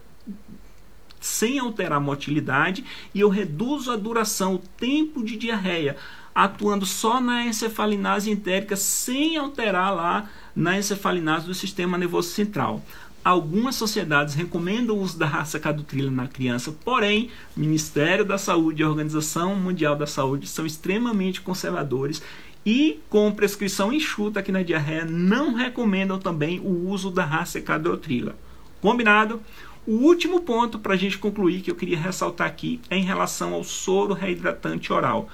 [1.21, 5.97] sem alterar a motilidade e eu reduzo a duração, o tempo de diarreia
[6.35, 12.81] atuando só na encefalinase entérica sem alterar lá na encefalinase do sistema nervoso central.
[13.25, 18.85] Algumas sociedades recomendam o uso da raça cadutrila na criança, porém, Ministério da Saúde e
[18.85, 22.23] Organização Mundial da Saúde são extremamente conservadores
[22.65, 28.37] e, com prescrição enxuta aqui na diarreia, não recomendam também o uso da raça cadotrila.
[28.81, 29.41] Combinado?
[29.89, 33.55] O último ponto para a gente concluir que eu queria ressaltar aqui é em relação
[33.55, 35.31] ao soro reidratante oral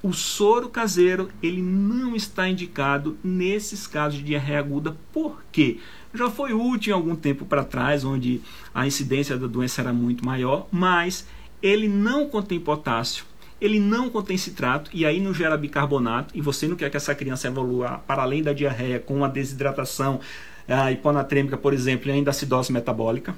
[0.00, 4.96] o soro caseiro ele não está indicado nesses casos de diarreia aguda.
[5.12, 5.78] Por quê?
[6.14, 8.40] Já foi útil em algum tempo para trás, onde
[8.72, 11.26] a incidência da doença era muito maior, mas
[11.60, 13.24] ele não contém potássio,
[13.60, 17.14] ele não contém citrato e aí não gera bicarbonato e você não quer que essa
[17.14, 20.20] criança evolua para além da diarreia com uma desidratação
[20.68, 23.34] a hiponatrêmica, por exemplo, e ainda acidose metabólica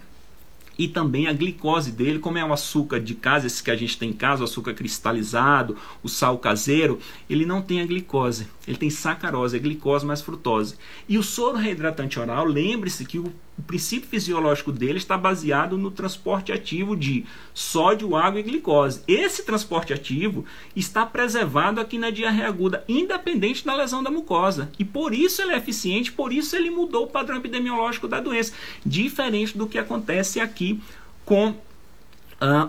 [0.82, 3.96] e também a glicose dele, como é o açúcar de casa, esse que a gente
[3.96, 6.98] tem em casa, o açúcar cristalizado, o sal caseiro,
[7.30, 10.74] ele não tem a glicose, ele tem sacarose, é glicose mais frutose.
[11.08, 15.90] E o soro reidratante oral, lembre-se que o o princípio fisiológico dele está baseado no
[15.90, 19.02] transporte ativo de sódio, água e glicose.
[19.06, 20.44] Esse transporte ativo
[20.74, 24.70] está preservado aqui na diarreia aguda, independente da lesão da mucosa.
[24.78, 28.54] E por isso ele é eficiente, por isso ele mudou o padrão epidemiológico da doença,
[28.84, 30.80] diferente do que acontece aqui
[31.24, 31.56] com uh,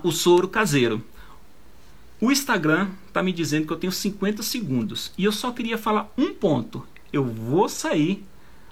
[0.03, 1.01] o soro caseiro.
[2.19, 6.11] O Instagram está me dizendo que eu tenho 50 segundos e eu só queria falar
[6.17, 6.85] um ponto.
[7.11, 8.23] Eu vou sair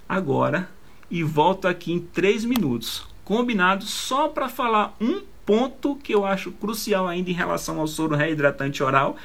[0.08, 0.70] agora
[1.12, 3.06] e volto aqui em 3 minutos.
[3.26, 8.16] Combinado só para falar um ponto que eu acho crucial ainda em relação ao soro
[8.16, 9.18] reidratante oral.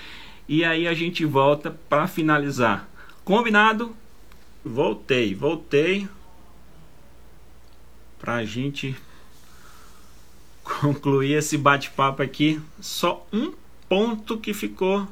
[0.49, 2.89] E aí a gente volta para finalizar.
[3.25, 3.97] Combinado?
[4.65, 6.09] Voltei, voltei.
[8.19, 8.97] Para a gente
[10.81, 12.61] concluir esse bate-papo aqui.
[12.81, 13.53] Só um
[13.89, 15.07] ponto que ficou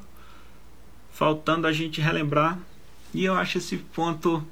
[1.12, 2.58] faltando a gente relembrar.
[3.12, 4.44] E eu acho esse ponto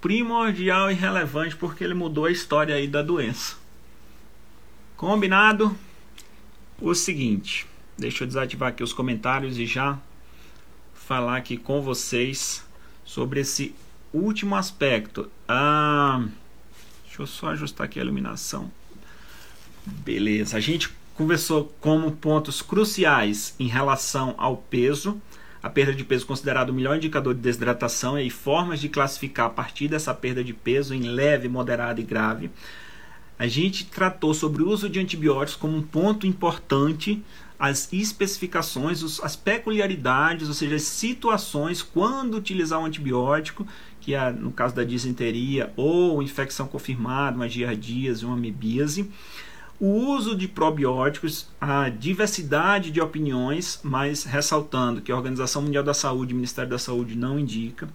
[0.00, 3.56] primordial e relevante porque ele mudou a história aí da doença.
[4.96, 5.76] Combinado?
[6.80, 9.98] O seguinte, deixa eu desativar aqui os comentários e já
[10.94, 12.64] falar aqui com vocês
[13.04, 13.74] sobre esse
[14.12, 15.30] último aspecto.
[15.48, 16.24] Ah,
[17.04, 18.70] deixa eu só ajustar aqui a iluminação.
[19.84, 25.20] Beleza, a gente conversou como pontos cruciais em relação ao peso,
[25.62, 29.50] a perda de peso considerado o melhor indicador de desidratação e formas de classificar a
[29.50, 32.50] partir dessa perda de peso em leve, moderada e grave.
[33.38, 37.22] A gente tratou sobre o uso de antibióticos como um ponto importante,
[37.58, 43.66] as especificações, as peculiaridades, ou seja, as situações quando utilizar um antibiótico,
[44.00, 49.10] que é no caso da disenteria ou infecção confirmada, uma giardíase, uma amebíase
[49.80, 55.94] o uso de probióticos, a diversidade de opiniões, mas ressaltando que a Organização Mundial da
[55.94, 57.88] Saúde e o Ministério da Saúde não indica.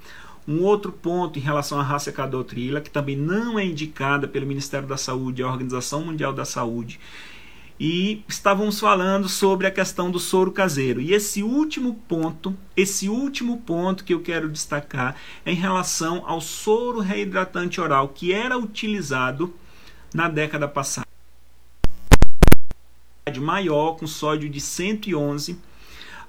[0.47, 4.87] Um outro ponto em relação à raça cadotrila, que também não é indicada pelo Ministério
[4.87, 6.99] da Saúde e a Organização Mundial da Saúde.
[7.79, 10.99] E estávamos falando sobre a questão do soro caseiro.
[10.99, 15.15] E esse último ponto, esse último ponto que eu quero destacar
[15.45, 19.53] é em relação ao soro reidratante oral que era utilizado
[20.13, 21.05] na década passada
[23.39, 25.57] maior, com sódio de 111.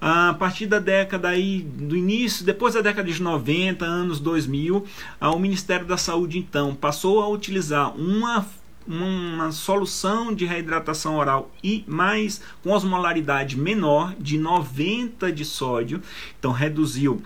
[0.00, 4.84] A partir da década aí, do início, depois da década de 90, anos 2000,
[5.20, 8.46] o Ministério da Saúde então passou a utilizar uma
[8.88, 16.00] uma solução de reidratação oral e mais com osmolaridade menor de 90 de sódio,
[16.38, 17.20] então reduziu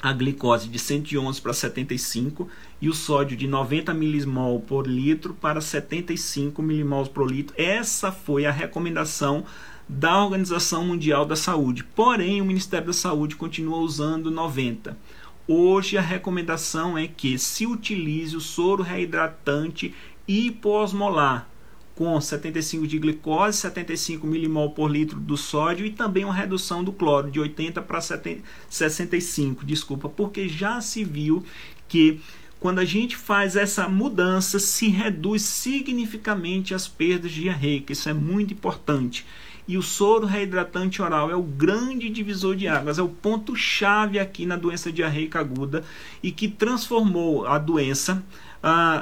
[0.00, 2.48] a glicose de 111 para 75
[2.82, 7.54] e o sódio de 90 milimol por litro para 75 milimols por litro.
[7.56, 9.44] Essa foi a recomendação
[9.88, 11.84] da Organização Mundial da Saúde.
[11.84, 14.98] Porém, o Ministério da Saúde continua usando 90.
[15.46, 19.94] Hoje a recomendação é que se utilize o soro reidratante
[20.26, 21.48] hipoosmolar
[21.94, 26.92] com 75 de glicose, 75 milimol por litro do sódio e também uma redução do
[26.92, 31.44] cloro de 80 para 65, desculpa, porque já se viu
[31.86, 32.18] que
[32.62, 37.98] quando a gente faz essa mudança, se reduz significativamente as perdas diarreicas.
[37.98, 39.26] Isso é muito importante.
[39.66, 44.46] E o soro reidratante oral é o grande divisor de águas, é o ponto-chave aqui
[44.46, 45.82] na doença diarreica aguda
[46.22, 48.22] e que transformou a doença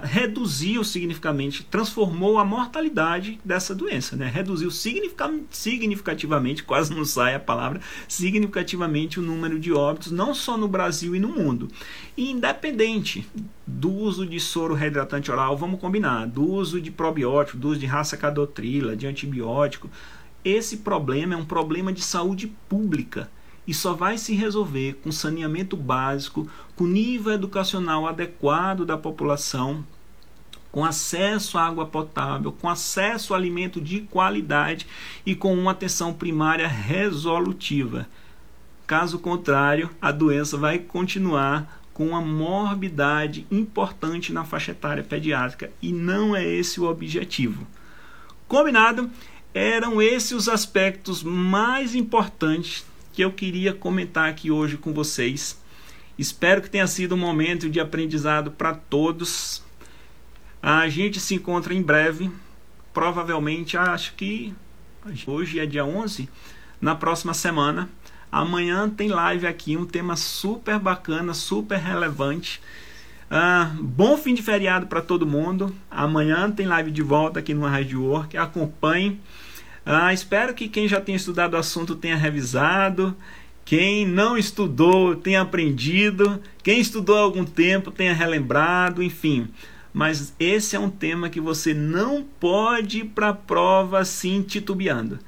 [0.03, 4.27] reduziu significativamente, transformou a mortalidade dessa doença, né?
[4.27, 10.67] reduziu significativamente, quase não sai a palavra, significativamente o número de óbitos, não só no
[10.67, 11.69] Brasil e no mundo.
[12.17, 13.27] E independente
[13.67, 17.87] do uso de soro reidratante oral, vamos combinar, do uso de probiótico, do uso de
[17.87, 19.91] raça cadotrila, de antibiótico,
[20.43, 23.31] esse problema é um problema de saúde pública
[23.71, 29.87] e só vai se resolver com saneamento básico, com nível educacional adequado da população,
[30.73, 34.89] com acesso à água potável, com acesso a alimento de qualidade
[35.25, 38.09] e com uma atenção primária resolutiva.
[38.89, 45.93] Caso contrário, a doença vai continuar com uma morbidade importante na faixa etária pediátrica e
[45.93, 47.65] não é esse o objetivo.
[48.49, 49.09] Combinado?
[49.55, 55.61] Eram esses os aspectos mais importantes que eu queria comentar aqui hoje com vocês.
[56.19, 59.63] Espero que tenha sido um momento de aprendizado para todos.
[60.63, 62.31] A gente se encontra em breve,
[62.93, 64.55] provavelmente, acho que
[65.27, 66.29] hoje é dia 11,
[66.81, 67.89] na próxima semana.
[68.31, 72.61] Amanhã tem live aqui, um tema super bacana, super relevante.
[73.31, 75.75] Ah, bom fim de feriado para todo mundo.
[75.91, 78.37] Amanhã tem live de volta aqui no Rádio Work.
[78.37, 79.21] Acompanhe.
[79.93, 83.17] Ah, espero que quem já tem estudado o assunto tenha revisado.
[83.65, 86.41] Quem não estudou tenha aprendido.
[86.63, 89.03] Quem estudou há algum tempo tenha relembrado.
[89.03, 89.49] Enfim.
[89.93, 95.19] Mas esse é um tema que você não pode ir para a prova assim titubeando.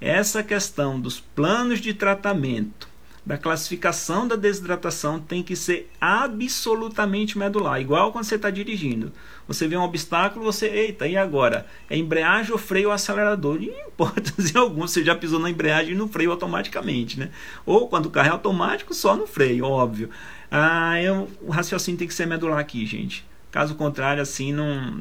[0.00, 2.87] Essa questão dos planos de tratamento
[3.28, 9.12] da classificação da desidratação tem que ser absolutamente medular, igual quando você está dirigindo.
[9.46, 11.66] Você vê um obstáculo, você, eita, e agora?
[11.90, 13.62] É embreagem ou freio ou acelerador?
[13.62, 17.28] Em hipótese alguma, você já pisou na embreagem e no freio automaticamente, né?
[17.66, 20.08] Ou quando o carro é automático, só no freio, óbvio.
[20.50, 23.27] Ah, eu, o raciocínio tem que ser medular aqui, gente.
[23.50, 25.00] Caso contrário, assim, não,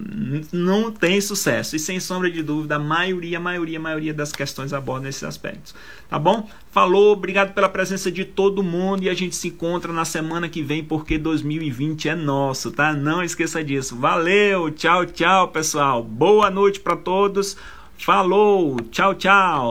[0.53, 1.75] não tem sucesso.
[1.75, 5.75] E sem sombra de dúvida, a maioria, maioria, maioria das questões abordam esses aspectos.
[6.09, 6.49] Tá bom?
[6.71, 10.61] Falou, obrigado pela presença de todo mundo e a gente se encontra na semana que
[10.61, 12.93] vem porque 2020 é nosso, tá?
[12.93, 13.97] Não esqueça disso.
[13.97, 16.01] Valeu, tchau, tchau, pessoal.
[16.01, 17.57] Boa noite para todos.
[17.97, 19.65] Falou, tchau, tchau.